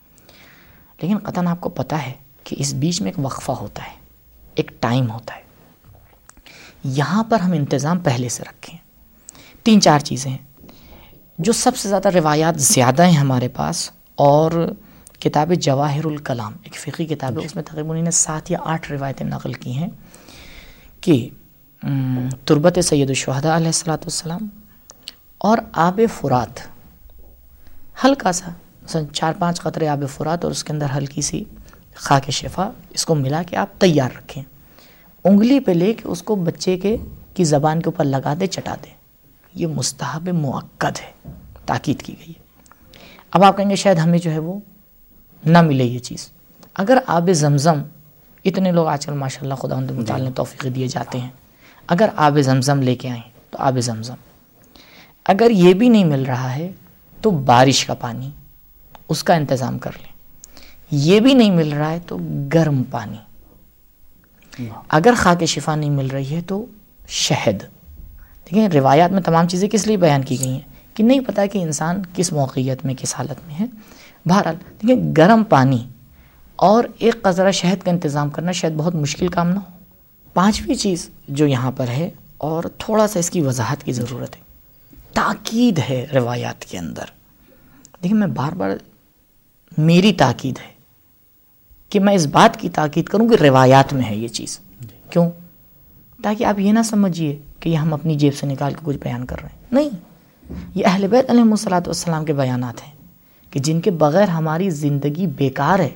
لیکن 1.02 1.18
قطن 1.18 1.46
آپ 1.46 1.60
کو 1.60 1.68
پتہ 1.68 1.94
ہے 1.94 2.12
کہ 2.44 2.56
اس 2.58 2.74
بیچ 2.74 3.02
میں 3.02 3.12
ایک 3.16 3.24
وقفہ 3.26 3.52
ہوتا 3.52 3.82
ہے 3.82 3.92
ایک 4.54 4.70
ٹائم 4.80 5.10
ہوتا 5.10 5.36
ہے۔ 5.36 5.40
یہاں 6.84 7.24
پر 7.24 7.40
ہم 7.40 7.52
انتظام 7.52 7.98
پہلے 7.98 8.28
سے 8.28 8.42
رکھیں۔ 8.42 8.78
تین 9.62 9.80
چار 9.80 9.98
چیزیں 9.98 10.30
ہیں۔ 10.30 10.38
جو 11.38 11.52
سب 11.52 11.76
سے 11.76 11.88
زیادہ 11.88 12.08
روایات 12.08 12.60
زیادہ 12.60 13.02
ہیں 13.02 13.16
ہمارے 13.16 13.48
پاس 13.48 13.90
اور 14.14 14.72
کتاب 15.20 15.52
جواہر 15.54 16.04
الکلام 16.04 16.52
ایک 16.62 16.76
فقی 16.76 17.06
کتاب 17.06 17.38
ہے 17.40 17.44
اس 17.44 17.54
میں 17.54 17.62
تقریباً 17.62 17.98
انہیں 17.98 18.10
سات 18.10 18.50
یا 18.50 18.58
آٹھ 18.64 18.92
روایتیں 18.92 19.26
نقل 19.26 19.52
کی 19.52 19.72
ہیں 19.72 19.88
کہ 21.00 21.28
تربت 22.44 22.78
سید 22.84 23.08
الشہداء 23.08 23.56
علیہ 23.56 23.66
السلاۃ 23.66 23.96
والسلام 23.96 24.48
اور 25.38 25.58
آب 25.72 26.00
فرات 26.20 26.60
ہلکا 28.04 28.32
سا 28.32 28.50
مثلا 28.82 29.02
چار 29.12 29.32
پانچ 29.38 29.60
قطرے 29.60 29.88
آب 29.88 30.04
فرات 30.14 30.44
اور 30.44 30.52
اس 30.52 30.64
کے 30.64 30.72
اندر 30.72 30.86
ہلکی 30.96 31.20
سی 31.20 31.42
خاک 31.94 32.30
شفا 32.30 32.70
اس 32.90 33.06
کو 33.06 33.14
ملا 33.14 33.42
کے 33.42 33.56
آپ 33.56 33.80
تیار 33.80 34.16
رکھیں۔ 34.16 34.42
انگلی 35.24 35.60
پہ 35.60 35.70
لے 35.70 35.92
کے 35.94 36.08
اس 36.08 36.22
کو 36.22 36.36
بچے 36.36 36.76
کے 36.78 36.96
کی 37.34 37.44
زبان 37.44 37.80
کے 37.80 37.88
اوپر 37.88 38.04
لگا 38.04 38.34
دے 38.40 38.46
چٹا 38.46 38.74
دے۔ 38.84 38.90
یہ 39.54 39.66
مستحب 39.66 40.28
معقد 40.28 41.00
ہے 41.00 41.30
تاکید 41.66 42.02
کی 42.02 42.14
گئی 42.18 42.28
ہے۔ 42.28 42.46
اب 43.30 43.44
آپ 43.44 43.56
کہیں 43.56 43.70
گے 43.70 43.76
شاید 43.76 43.98
ہمیں 43.98 44.18
جو 44.18 44.30
ہے 44.30 44.38
وہ 44.38 44.58
نہ 45.44 45.62
ملے 45.62 45.84
یہ 45.84 45.98
چیز۔ 45.98 46.30
اگر 46.74 46.98
آب 47.06 47.30
زمزم 47.32 47.82
اتنے 48.44 48.72
لوگ 48.72 48.86
آج 48.86 49.06
کل 49.06 49.12
ماشاء 49.12 49.42
اللہ 49.42 49.54
خدا 49.54 49.78
مطالعہ 49.78 50.24
نے 50.24 50.30
توفیق 50.34 50.66
دیے 50.76 50.86
جاتے 50.88 51.18
ہیں۔ 51.18 51.30
اگر 51.86 52.08
آب 52.16 52.40
زمزم 52.40 52.82
لے 52.82 52.94
کے 52.94 53.10
آئیں 53.10 53.22
تو 53.50 53.58
آب 53.60 53.80
زمزم۔ 53.80 54.14
اگر 55.24 55.50
یہ 55.50 55.74
بھی 55.74 55.88
نہیں 55.88 56.04
مل 56.04 56.22
رہا 56.26 56.56
ہے 56.56 56.72
تو 57.20 57.30
بارش 57.30 57.86
کا 57.86 57.94
پانی 57.94 58.30
اس 59.08 59.24
کا 59.24 59.34
انتظام 59.34 59.78
کر 59.78 59.90
لیں۔ 59.96 60.12
یہ 60.90 61.20
بھی 61.20 61.34
نہیں 61.34 61.50
مل 61.50 61.72
رہا 61.72 61.90
ہے 61.90 61.98
تو 62.06 62.18
گرم 62.54 62.82
پانی۔ 62.82 63.16
اگر 64.88 65.14
خاک 65.16 65.44
شفا 65.44 65.74
نہیں 65.74 65.90
مل 65.90 66.06
رہی 66.06 66.36
ہے 66.36 66.40
تو 66.46 66.66
شہد۔ 67.08 67.60
دیکھیں 68.44 68.68
روایات 68.68 69.12
میں 69.12 69.22
تمام 69.22 69.48
چیزیں 69.48 69.68
کس 69.68 69.86
لیے 69.86 69.96
بیان 69.96 70.22
کی 70.22 70.38
گئی 70.40 70.48
ہیں؟ 70.48 70.60
کہ 70.94 71.02
نہیں 71.02 71.20
پتہ 71.20 71.40
کہ 71.52 71.58
انسان 71.58 72.02
کس 72.14 72.32
موقعیت 72.32 72.84
میں 72.84 72.94
کس 72.98 73.14
حالت 73.14 73.46
میں 73.46 73.54
ہے۔ 73.60 73.66
بہرحال 74.26 74.54
دیکھیں 74.54 75.14
گرم 75.16 75.44
پانی 75.44 75.88
اور 76.56 76.84
ایک 76.98 77.22
قذرہ 77.22 77.50
شہد 77.50 77.84
کا 77.84 77.90
انتظام 77.90 78.30
کرنا 78.30 78.52
شاید 78.52 78.74
بہت 78.76 78.94
مشکل 78.94 79.28
کام 79.28 79.48
نہ 79.48 79.58
ہو۔ 79.58 79.78
پانچویں 80.34 80.74
چیز 80.74 81.10
جو 81.28 81.46
یہاں 81.46 81.70
پر 81.70 81.88
ہے 81.88 82.10
اور 82.38 82.64
تھوڑا 82.78 83.06
سا 83.06 83.18
اس 83.18 83.30
کی 83.30 83.40
وضاحت 83.40 83.84
کی 83.84 83.92
ضرورت 83.92 84.36
ہے 84.36 84.40
تاکید 85.12 85.78
ہے 85.78 86.06
روایات 86.14 86.64
کے 86.64 86.78
اندر۔ 86.78 87.04
دیکھیں 88.02 88.18
میں 88.18 88.26
بار 88.26 88.52
بار 88.52 88.70
میری 89.78 90.12
تاکید 90.12 90.58
ہے 90.58 90.72
کہ 91.90 92.00
میں 92.00 92.14
اس 92.14 92.26
بات 92.26 92.60
کی 92.60 92.68
تاکید 92.68 93.04
کروں 93.04 93.28
کہ 93.28 93.42
روایات 93.42 93.92
میں 93.92 94.04
ہے 94.10 94.16
یہ 94.16 94.28
چیز۔ 94.28 94.58
کیوں؟ 95.10 95.30
تاکہ 96.22 96.44
آپ 96.44 96.58
یہ 96.58 96.72
نہ 96.72 96.82
سمجھیے 96.84 97.38
کہ 97.60 97.68
یہ 97.68 97.76
ہم 97.76 97.94
اپنی 97.94 98.14
جیب 98.14 98.34
سے 98.34 98.46
نکال 98.46 98.72
کے 98.72 98.80
کچھ 98.82 98.96
بیان 98.96 99.26
کر 99.26 99.36
رہے 99.42 99.48
ہیں۔ 99.48 99.66
نہیں 99.72 99.88
یہ 100.74 100.86
اہل 100.86 101.06
بیت 101.06 101.30
علیہ 101.30 101.42
السلاۃ 101.42 101.80
والسلام 101.80 102.24
کے 102.24 102.32
بیانات 102.32 102.86
ہیں۔ 102.86 102.97
کہ 103.50 103.60
جن 103.60 103.80
کے 103.80 103.90
بغیر 103.90 104.28
ہماری 104.28 104.70
زندگی 104.70 105.26
بیکار 105.26 105.78
ہے۔ 105.78 105.88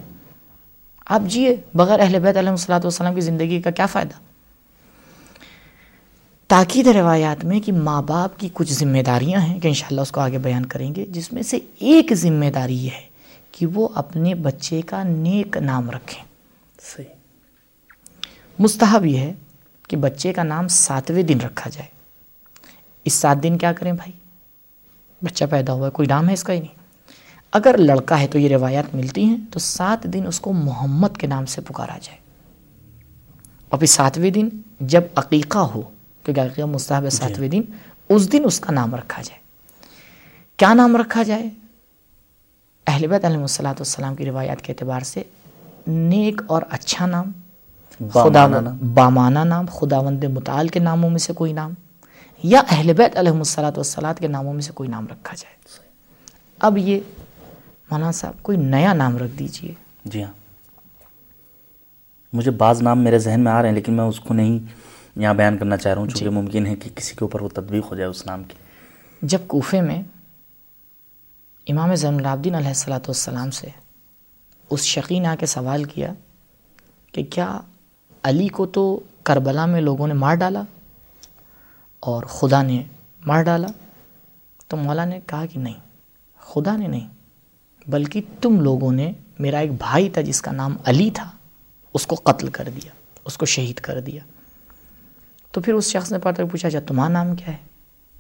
آپ 1.05 1.21
جیے 1.27 1.57
بغیر 1.75 2.01
اہل 2.01 2.19
بیت 2.19 2.37
علیہ 2.37 2.51
السلاۃ 2.51 2.81
والسلام 2.81 3.15
کی 3.15 3.21
زندگی 3.21 3.63
کا 3.63 3.71
کیا 3.71 3.87
فائدہ؟ 3.87 4.15
تاکید 6.47 6.87
روایات 6.87 7.45
میں 7.45 7.61
کہ 7.61 7.73
ماں 7.73 8.03
باپ 8.03 8.39
کی 8.39 8.49
کچھ 8.53 8.73
ذمہ 8.73 9.03
داریاں 9.07 9.41
ہیں 9.41 9.61
کہ 9.61 9.69
انشاءاللہ 9.69 10.01
اس 10.01 10.13
کو 10.13 10.21
آگے 10.21 10.39
بیان 10.39 10.67
کریں 10.67 10.95
گے 10.95 11.07
جس 11.09 11.33
میں 11.33 11.43
سے 11.43 11.59
ایک 11.79 12.15
ذمہ 12.15 12.51
داری 12.55 12.77
یہ 12.77 12.91
ہے 12.91 13.07
کہ 13.53 13.67
وہ 13.67 13.89
اپنے 13.95 14.35
بچے 14.35 14.81
کا 14.83 15.03
نیک 15.03 15.57
نام 15.57 15.91
رکھیں۔ 15.91 16.25
صحیح۔ 16.83 17.07
مستحب 18.59 19.07
یہ 19.07 19.19
ہے 19.19 19.35
کہ 19.89 19.97
بچے 19.97 20.33
کا 20.33 20.43
نام 20.43 20.69
ساتویں 20.69 21.23
دن 21.23 21.39
رکھا 21.41 21.71
جائے۔ 21.71 21.89
اس 23.05 23.13
سات 23.13 23.43
دن 23.43 23.59
کیا 23.59 23.73
کریں 23.73 23.93
بھائی؟ 23.93 24.13
بچہ 25.25 25.45
پیدا 25.51 25.73
ہوا 25.73 25.87
ہے 25.87 25.91
کوئی 25.91 26.09
نام 26.09 26.29
ہے 26.29 26.35
اس 26.35 26.45
کا 26.45 26.53
ہی 26.53 26.61
نہیں۔ 26.61 26.82
اگر 27.53 27.79
لڑکا 27.79 28.21
ہے 28.21 28.27
تو 28.27 28.39
یہ 28.39 28.49
روایات 28.49 28.95
ملتی 28.95 29.25
ہیں 29.25 29.37
تو 29.51 29.59
سات 29.59 30.05
دن 30.05 30.27
اس 30.27 30.41
کو 30.41 30.53
محمد 30.53 31.17
کے 31.19 31.27
نام 31.27 31.47
سے 31.47 31.61
پکارا 31.61 31.99
جائے۔ 32.03 32.19
اور 33.69 33.79
پھر 33.79 33.87
ساتویں 33.87 34.31
دن 34.31 34.49
جب 34.81 35.03
عقیقہ 35.17 35.59
ہو 35.59 35.83
کیونکہ 36.25 36.41
عقیقہ 36.41 36.67
مستحب 36.67 37.05
ہے 37.05 37.11
جی۔ 37.11 37.17
ساتویں 37.17 37.49
دن 37.49 37.63
اس 38.09 38.33
دن 38.33 38.43
اس 38.45 38.61
کا 38.61 38.73
نام 38.73 38.95
رکھا 38.95 39.23
جائے۔ 39.23 39.41
کیا 40.57 40.75
نام 40.75 40.97
رکھا 40.97 41.23
جائے؟ 41.23 41.51
اہل 42.87 43.07
بیت 43.07 43.25
علیہ 43.25 43.39
السلاۃ 43.39 43.75
والسلام 43.75 44.15
کی 44.15 44.25
روایات 44.25 44.63
کے 44.63 44.73
اعتبار 44.73 45.01
سے 45.01 45.23
نیک 45.87 46.41
اور 46.47 46.63
اچھا 46.71 47.07
نام 47.07 47.31
خدا 48.13 48.47
بامانہ 48.95 49.39
نام۔ 49.39 49.67
خداوند 49.67 50.25
متعال 50.25 50.69
کے 50.69 50.81
ناموں 50.81 51.11
میں 51.11 51.19
سے 51.19 51.33
کوئی 51.33 51.53
نام 51.53 51.73
یا 52.43 52.63
اہل 52.71 52.93
بیت 52.93 53.17
علیہ 53.17 53.33
السلاۃ 53.33 53.73
والسلام 53.77 54.15
کے 54.21 54.27
ناموں 54.27 54.53
میں 54.53 54.63
سے 54.63 54.73
کوئی 54.73 54.89
نام 54.89 55.07
رکھا 55.11 55.35
جائے۔ 55.39 55.57
اب 56.61 56.79
یہ 56.79 57.01
مولانا 57.93 58.13
صاحب 58.13 58.43
کوئی 58.43 58.59
نیا 58.59 58.93
نام 58.93 59.17
رکھ 59.17 59.39
دیجیے۔ 59.39 59.73
جی 60.05 60.25
ہاں۔ 60.25 60.33
مجھے 62.33 62.51
بعض 62.51 62.83
نام 62.83 62.99
میرے 62.99 63.19
ذہن 63.19 63.41
میں 63.41 63.53
آ 63.53 63.63
رہے 63.63 63.69
ہیں 63.69 63.75
لیکن 63.75 63.93
میں 63.93 64.05
اس 64.05 64.21
کو 64.21 64.35
نہیں 64.35 64.59
یہاں 65.17 65.35
بیان 65.35 65.59
کرنا 65.59 65.77
چاہ 65.77 65.93
رہا 65.95 66.01
ہوں 66.03 66.09
چونکہ 66.09 66.31
ممکن 66.31 66.67
ہے 66.67 66.77
کہ 66.77 66.91
کسی 66.95 67.15
کے 67.17 67.25
اوپر 67.25 67.41
وہ 67.41 67.49
تطبیق 67.49 67.91
ہو 67.91 67.97
جائے 67.97 68.11
اس 68.11 68.27
نام 68.27 68.45
کی۔ 68.45 68.55
جب 69.23 69.39
کوفے 69.47 69.81
میں 69.81 70.03
امام 71.69 71.95
زین 71.95 72.15
العابدین 72.15 72.55
علیہ 72.55 72.69
السلاۃ 72.69 73.01
والسلام 73.01 73.51
سے 73.51 73.69
اس 74.71 74.81
شقی 74.81 75.19
نے 75.19 75.29
آ 75.29 75.35
کے 75.41 75.47
سوال 75.47 75.85
کیا 75.85 76.13
کہ 77.13 77.23
کیا 77.25 77.61
علی 78.23 78.49
کو 78.49 78.67
تو 78.67 79.01
کربلا 79.23 79.67
میں 79.67 79.81
لوگوں 79.81 80.07
نے 80.07 80.15
مار 80.15 80.35
ڈالا 80.35 80.63
اور 82.01 82.23
خدا 82.23 82.63
نے 82.63 82.83
مار 83.27 83.43
ڈالا؟ 83.43 83.69
تو 84.69 84.77
مولا 84.77 85.05
نے 85.05 85.21
کہا 85.27 85.47
کہ 85.47 85.59
نہیں 85.59 85.81
خدا 86.39 86.77
نے 86.77 86.87
نہیں۔ 86.87 87.09
بلکہ 87.87 88.21
تم 88.41 88.61
لوگوں 88.61 88.93
نے 88.93 89.13
میرا 89.39 89.59
ایک 89.59 89.73
بھائی 89.73 90.11
تھا 90.11 90.21
جس 90.21 90.43
کا 90.43 90.53
نام 90.53 90.77
علی 90.85 91.11
تھا 91.15 91.31
اس 91.95 92.07
کو 92.07 92.15
قتل 92.15 92.49
کر 92.49 92.69
دیا 92.77 92.93
اس 93.25 93.39
کو 93.39 93.47
شہید 93.47 93.77
کر 93.77 94.01
دیا۔ 94.01 94.21
تو 95.51 95.61
پھر 95.61 95.75
اس 95.75 95.85
شخص 95.85 96.13
نے 96.13 96.19
پڑھ 96.19 96.39
پوچھا 96.51 96.69
اچھا 96.69 96.81
تمہارا 96.81 97.09
نام 97.09 97.37
کیا 97.37 97.49
ہے؟ 97.49 97.57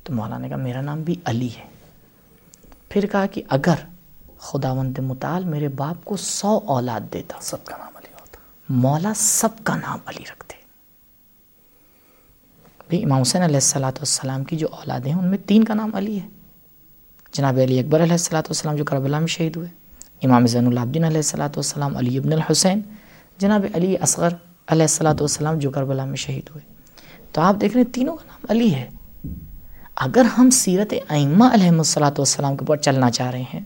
تو 0.04 0.12
مولا 0.12 0.38
نے 0.38 0.48
کہا 0.48 0.56
میرا 0.56 0.80
نام 0.80 1.02
بھی 1.02 1.14
علی 1.24 1.48
ہے۔ 1.58 1.64
پھر 2.88 3.06
کہا 3.06 3.26
کہ 3.26 3.42
اگر 3.48 3.74
خداوند 4.38 4.98
متعال 4.98 5.44
میرے 5.44 5.68
باپ 5.68 6.04
کو 6.04 6.16
سو 6.16 6.60
اولاد 6.66 7.00
دیتا 7.12 7.38
سب 7.40 7.64
کا 7.64 7.76
نام 7.76 7.96
علی 7.96 8.14
ہوتا۔ 8.20 8.38
مولا 8.68 9.12
سب 9.16 9.48
کا 9.64 9.76
نام 9.76 9.98
علی 10.06 10.22
رکھتے۔ 10.32 10.56
بھی 12.88 13.04
امام 13.04 13.20
حسین 13.20 13.42
علیہ 13.42 13.56
السلاۃ 13.56 13.92
والسلام 13.92 14.44
کی 14.44 14.56
جو 14.56 14.68
اولادیں 14.70 15.12
ہیں 15.12 15.18
ان 15.18 15.26
میں 15.26 15.38
تین 15.38 15.64
کا 15.64 15.74
نام 15.74 15.94
علی 15.94 16.20
ہے۔ 16.20 16.28
جناب 17.32 17.58
علی 17.62 17.78
اکبر 17.78 18.02
علیہ 18.02 18.12
السلاۃ 18.12 18.42
والسلام 18.42 18.76
جو 18.76 18.84
کربلا 18.84 19.18
میں 19.18 19.26
شہید 19.26 19.56
ہوئے 19.56 19.68
امام 20.22 20.46
زین 20.46 20.66
العابدین 20.66 21.04
علیہ 21.04 21.16
السلاۃ 21.16 21.48
والسلام 21.48 21.96
علی 21.96 22.18
ابن 22.18 22.32
الحسین 22.32 22.80
جناب 23.38 23.64
علی 23.74 23.96
اصغر 24.00 24.28
علیہ 24.68 24.82
السلاۃ 24.82 25.20
والسلام 25.20 25.58
جو 25.58 25.70
کربلا 25.70 26.04
میں 26.04 26.16
شہید 26.16 26.50
ہوئے۔ 26.50 26.64
تو 27.32 27.40
آپ 27.40 27.60
دیکھ 27.60 27.74
رہے 27.74 27.82
ہیں 27.82 27.94
تینوں 27.94 28.16
کا 28.16 28.24
نام 28.26 28.46
علی 28.48 28.74
ہے۔ 28.74 28.88
اگر 29.96 30.24
ہم 30.38 30.50
سیرت 30.50 30.94
ائمہ 31.08 31.44
علیہ 31.52 31.68
السلاۃ 31.68 32.18
والسلام 32.18 32.56
کے 32.56 32.62
اوپر 32.62 32.76
چلنا 32.76 33.10
چاہ 33.10 33.30
رہے 33.30 33.44
ہیں 33.54 33.60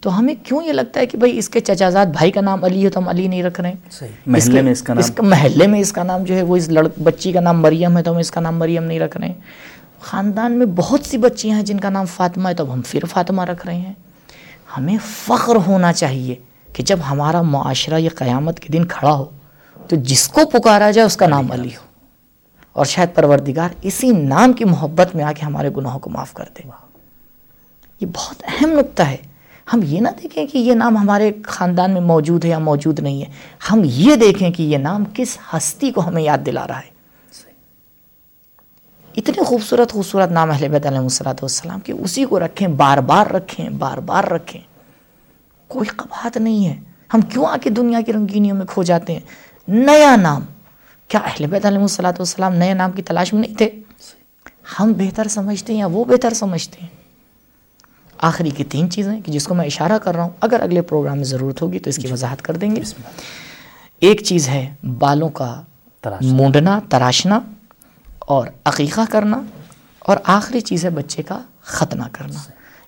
تو 0.00 0.18
ہمیں 0.18 0.34
کیوں 0.42 0.62
یہ 0.62 0.72
لگتا 0.72 1.00
ہے 1.00 1.06
کہ 1.06 1.18
بھائی 1.18 1.38
اس 1.38 1.48
کے 1.48 1.60
چچازاد 1.60 2.06
بھائی 2.06 2.30
کا 2.30 2.40
نام 2.40 2.64
علی 2.64 2.84
ہے 2.84 2.90
تو 2.90 3.00
ہم 3.00 3.08
علی 3.08 3.26
نہیں 3.28 3.42
رکھ 3.42 3.60
رہے 3.60 3.68
ہیں؟ 3.68 3.76
محلے 4.26 4.62
میں 4.62 4.72
اس 4.72 4.82
کا 4.82 4.94
نام 4.94 5.02
اس 5.04 5.10
محلے 5.20 5.66
میں 5.66 5.80
اس 5.80 5.92
کا 5.92 6.02
نام 6.02 6.24
جو 6.24 6.34
ہے 6.34 6.42
وہ 6.42 6.56
اس 6.56 6.68
لڑ 6.68 6.86
بچی 7.02 7.32
کا 7.32 7.40
نام 7.40 7.62
مریم 7.62 7.96
ہے 7.96 8.02
تو 8.02 8.12
ہم 8.12 8.16
اس 8.16 8.30
کا 8.30 8.40
نام 8.40 8.58
مریم 8.58 8.84
نہیں 8.84 9.00
رکھ 9.00 9.16
رہے 9.16 9.26
ہیں۔ 9.26 9.34
خاندان 10.00 10.52
میں 10.52 10.66
بہت 10.66 11.00
سی 11.06 11.16
بچیاں 11.16 11.56
ہیں 11.56 11.64
جن 11.64 11.80
کا 11.80 11.90
نام 11.90 12.06
فاطمہ 12.06 12.48
ہے 12.48 12.54
تو 12.54 12.64
اب 12.64 12.72
ہم 12.72 12.82
پھر 12.86 13.04
فاطمہ 13.04 13.42
رکھ 13.42 13.66
رہے 13.66 13.76
ہیں۔ 13.76 13.92
ہمیں 14.76 14.96
فخر 15.04 15.56
ہونا 15.66 15.92
چاہیے 15.92 16.34
کہ 16.72 16.82
جب 16.82 16.98
ہمارا 17.10 17.42
معاشرہ 17.42 17.98
یہ 17.98 18.08
قیامت 18.14 18.60
کے 18.60 18.68
دن 18.72 18.86
کھڑا 18.86 19.12
ہو 19.12 19.24
تو 19.88 19.96
جس 19.96 20.28
کو 20.28 20.40
پکارا 20.52 20.90
جائے 20.90 21.06
اس 21.06 21.16
کا 21.16 21.26
نام 21.26 21.52
علی 21.52 21.68
ہو۔ 21.68 21.88
اور 22.72 22.84
شاید 22.84 23.08
پروردگار 23.14 23.68
اسی 23.82 24.10
نام 24.10 24.52
کی 24.52 24.64
محبت 24.64 25.14
میں 25.14 25.24
آ 25.24 25.32
کے 25.32 25.44
ہمارے 25.46 25.70
گناہوں 25.76 25.98
کو 25.98 26.10
معاف 26.10 26.32
کر 26.34 26.44
دے۔ 26.58 26.68
یہ 28.00 28.06
بہت 28.14 28.42
اہم 28.44 28.70
نقطہ 28.70 29.02
ہے۔ 29.02 29.16
ہم 29.72 29.80
یہ 29.84 30.00
نہ 30.00 30.08
دیکھیں 30.22 30.46
کہ 30.46 30.58
یہ 30.58 30.74
نام 30.74 30.96
ہمارے 30.96 31.32
خاندان 31.44 31.90
میں 31.90 32.00
موجود 32.00 32.44
ہے 32.44 32.50
یا 32.50 32.58
موجود 32.58 33.00
نہیں 33.00 33.20
ہے۔ 33.20 33.30
ہم 33.70 33.80
یہ 33.84 34.16
دیکھیں 34.16 34.50
کہ 34.50 34.62
یہ 34.62 34.78
نام 34.78 35.04
کس 35.14 35.38
ہستی 35.52 35.90
کو 35.90 36.08
ہمیں 36.08 36.22
یاد 36.22 36.38
دلا 36.46 36.66
رہا 36.66 36.78
ہے۔ 36.78 36.97
اتنے 39.18 39.44
خوبصورت 39.44 39.92
خوبصورت 39.92 40.30
نام 40.30 40.50
اہل 40.50 40.68
بیت 40.68 40.86
علیہ 40.86 40.98
السلاۃ 40.98 41.34
والسلام 41.34 41.80
کے 41.80 41.92
اسی 41.92 42.24
کو 42.24 42.40
رکھیں 42.40 42.68
بار 42.68 42.98
بار 42.98 43.26
رکھیں 43.26 43.70
بار 43.70 43.98
بار 43.98 44.24
رکھیں۔ 44.24 44.60
کوئی 45.68 45.88
قباحت 45.88 46.36
نہیں 46.36 46.66
ہے۔ 46.66 46.76
ہم 47.14 47.20
کیوں 47.20 47.46
آ 47.46 47.56
کے 47.62 47.70
دنیا 47.70 48.00
کی 48.00 48.12
رنگینیوں 48.12 48.56
میں 48.56 48.66
کھو 48.66 48.82
جاتے 48.82 49.12
ہیں؟ 49.12 49.20
نیا 49.68 50.16
نام۔ 50.16 50.44
کیا 51.08 51.20
اہل 51.20 51.46
بیت 51.46 51.66
علیہ 51.66 51.78
السلاۃ 51.78 52.12
والسلام 52.12 52.54
نئے 52.54 52.74
نام 52.74 52.90
کی 52.90 53.02
تلاش 53.02 53.32
میں 53.32 53.42
نہیں 53.42 53.54
تھے؟ 53.54 53.70
ہم 54.80 54.92
بہتر 54.92 55.28
سمجھتے 55.28 55.72
ہیں 55.72 55.80
یا 55.80 55.86
وہ 55.86 56.04
بہتر 56.04 56.32
سمجھتے 56.32 56.80
ہیں؟ 56.80 56.88
آخری 58.18 58.50
کی 58.50 58.64
تین 58.64 58.90
چیزیں 58.90 59.20
کہ 59.20 59.32
جس 59.32 59.48
کو 59.48 59.54
میں 59.54 59.66
اشارہ 59.66 59.98
کر 59.98 60.14
رہا 60.14 60.22
ہوں 60.22 60.30
اگر 60.40 60.60
اگلے 60.60 60.82
پروگرام 60.82 61.16
میں 61.16 61.24
ضرورت 61.24 61.62
ہوگی 61.62 61.78
تو 61.78 61.90
اس 61.90 61.96
کی 61.96 62.12
وضاحت 62.12 62.42
کر 62.42 62.56
دیں 62.56 62.76
گے۔ 62.76 62.82
ایک 64.00 64.22
چیز 64.22 64.48
ہے 64.48 64.74
بالوں 64.98 65.28
کا 65.28 65.62
تراشنا۔ 66.00 66.32
مونڈنا 66.32 66.80
تراشنا۔ 66.88 67.40
اور 68.28 68.46
عقیقہ 68.64 69.00
کرنا 69.10 69.42
اور 69.98 70.16
آخری 70.24 70.60
چیز 70.60 70.84
ہے 70.84 70.90
بچے 70.90 71.22
کا 71.22 71.40
ختنہ 71.60 72.04
کرنا، 72.12 72.40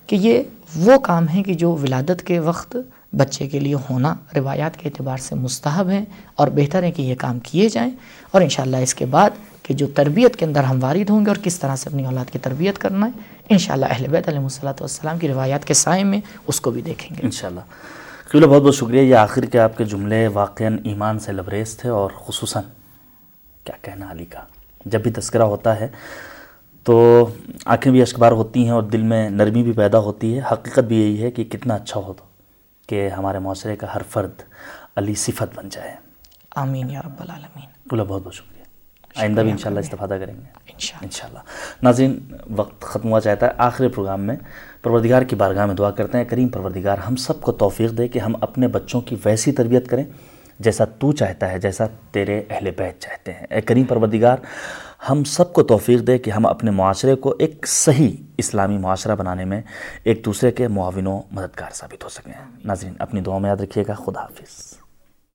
کہ 0.07 0.15
یہ 0.15 0.43
وہ 0.75 0.99
کام 0.99 1.27
ہیں 1.27 1.43
کہ 1.43 1.53
جو 1.53 1.71
ولادت 1.71 2.23
کے 2.23 2.39
وقت 2.39 2.77
بچے 3.13 3.47
کے 3.47 3.59
لیے 3.59 3.75
ہونا 3.89 4.15
روایات 4.35 4.77
کے 4.77 4.89
اعتبار 4.89 5.17
سے 5.17 5.35
مستحب 5.35 5.89
ہیں 5.89 6.05
اور 6.35 6.47
بہتر 6.47 6.83
ہے 6.83 6.91
کہ 6.91 7.01
یہ 7.01 7.15
کام 7.15 7.39
کیے 7.39 7.69
جائیں۔ 7.69 7.91
اور 8.31 8.41
انشاءاللہ 8.41 8.77
اس 8.77 8.95
کے 8.95 9.05
بعد 9.05 9.29
کہ 9.63 9.73
جو 9.73 9.87
تربیت 9.87 10.35
کے 10.35 10.45
اندر 10.45 10.63
ہم 10.63 10.83
وارد 10.83 11.09
ہوں 11.09 11.25
گے 11.25 11.29
اور 11.29 11.37
کس 11.43 11.59
طرح 11.59 11.75
سے 11.75 11.89
اپنی 11.89 12.05
اولاد 12.05 12.31
کی 12.31 12.39
تربیت 12.39 12.77
کرنا 12.77 13.05
ہے، 13.05 13.11
انشاءاللہ 13.49 13.85
اہل 13.89 14.07
بیت 14.07 14.27
علیہ 14.29 14.39
الصلاۃ 14.39 14.79
والسلام 14.79 15.19
کی 15.19 15.27
روایات 15.27 15.65
کے 15.65 15.73
سائے 15.73 16.03
میں 16.03 16.21
اس 16.47 16.61
کو 16.61 16.71
بھی 16.71 16.81
دیکھیں 16.81 17.17
گے۔ 17.17 17.21
انشاءاللہ۔ 17.23 17.59
قبلہ 18.29 18.45
بہت 18.45 18.61
بہت 18.61 18.75
شکریہ، 18.75 19.01
یہ 19.01 19.15
آخر 19.15 19.45
کے 19.45 19.59
آپ 19.59 19.77
کے 19.77 19.85
جملے 19.85 20.27
واقعاً 20.27 20.77
ایمان 20.83 21.19
سے 21.19 21.31
لبریز 21.31 21.77
تھے 21.77 21.89
اور 21.89 22.09
خصوصاً 22.25 22.63
کیا 23.63 23.75
کہنا 23.81 24.11
علی 24.11 24.25
کا۔ 24.25 24.39
جب 24.85 25.01
بھی 25.01 25.11
تذکرہ 25.11 25.41
ہوتا 25.41 25.79
ہے 25.79 25.87
تو 26.83 27.25
آنکھیں 27.65 27.91
بھی 27.91 28.01
اشکبار 28.01 28.31
ہوتی 28.31 28.63
ہیں 28.63 28.71
اور 28.71 28.83
دل 28.83 29.01
میں 29.01 29.29
نرمی 29.29 29.63
بھی 29.63 29.71
پیدا 29.71 29.99
ہوتی 29.99 30.37
ہے۔ 30.37 30.41
حقیقت 30.51 30.79
بھی 30.79 31.01
یہی 31.01 31.23
ہے 31.23 31.31
کہ 31.31 31.43
کتنا 31.43 31.75
اچھا 31.75 31.99
ہو 31.99 32.13
تو 32.13 32.23
کہ 32.87 33.09
ہمارے 33.09 33.39
معاشرے 33.39 33.75
کا 33.75 33.95
ہر 33.95 34.01
فرد 34.09 34.41
علی 34.95 35.15
صفت 35.15 35.55
بن 35.55 35.69
جائے۔ 35.69 35.95
آمین 36.55 36.89
یا 36.89 37.01
رب 37.05 37.15
العالمین۔ 37.19 37.65
قبلہ 37.89 38.03
بہت 38.03 38.21
بہت 38.23 38.33
شکریہ۔ 38.33 38.63
آئندہ 39.15 39.41
بھی 39.41 39.51
انشاءاللہ 39.51 39.79
استفادہ 39.79 40.17
کریں 40.19 40.33
گے۔ 40.33 40.71
انشاءاللہ۔ 41.01 41.39
ناظرین 41.83 42.19
وقت 42.55 42.81
ختم 42.81 43.09
ہوا 43.09 43.21
چاہتا 43.21 43.45
ہے۔ 43.45 43.51
آخری 43.57 43.87
پروگرام 43.87 44.21
میں 44.21 44.35
پروردگار 44.81 45.21
کی 45.21 45.35
بارگاہ 45.35 45.65
میں 45.65 45.75
دعا 45.75 45.91
کرتے 45.91 46.17
ہیں۔ 46.17 46.25
کریم 46.25 46.47
پروردگار 46.47 46.97
ہم 46.97 47.15
سب 47.15 47.41
کو 47.41 47.51
توفیق 47.51 47.91
دے 47.91 48.07
کہ 48.07 48.19
ہم 48.19 48.33
اپنے 48.41 48.67
بچوں 48.67 49.01
کی 49.01 49.15
ویسی 49.25 49.51
تربیت 49.51 49.87
کریں۔ 49.87 50.03
جیسا 50.63 50.85
تو 50.85 51.11
چاہتا 51.11 51.51
ہے، 51.51 51.59
جیسا 51.59 51.85
تیرے 52.11 52.41
اہل 52.49 52.71
بیت 52.71 52.99
چاہتے 52.99 53.33
ہیں۔ 53.33 53.47
اے 53.49 53.61
کریم 53.61 53.83
پروردگار، 53.83 54.37
ہم 55.09 55.23
سب 55.23 55.53
کو 55.53 55.63
توفیق 55.63 56.07
دے 56.07 56.17
کہ 56.17 56.31
ہم 56.31 56.45
اپنے 56.45 56.71
معاشرے 56.71 57.15
کو 57.15 57.35
ایک 57.39 57.67
صحیح 57.67 58.11
اسلامی 58.37 58.77
معاشرہ 58.77 59.15
بنانے 59.15 59.45
میں 59.45 59.61
ایک 60.03 60.25
دوسرے 60.25 60.51
کے 60.51 60.67
معاون 60.67 61.07
و 61.07 61.21
مددگار 61.31 61.69
ثابت 61.73 62.03
ہو 62.03 62.09
سکیں۔ 62.09 62.33
ناظرین، 62.65 62.93
اپنی 62.99 63.21
دعاؤں 63.21 63.39
میں 63.39 63.49
یاد 63.49 63.61
رکھیے 63.61 63.83
گا۔ 63.87 63.93
خدا 63.93 64.21
حافظ۔ 64.21 64.80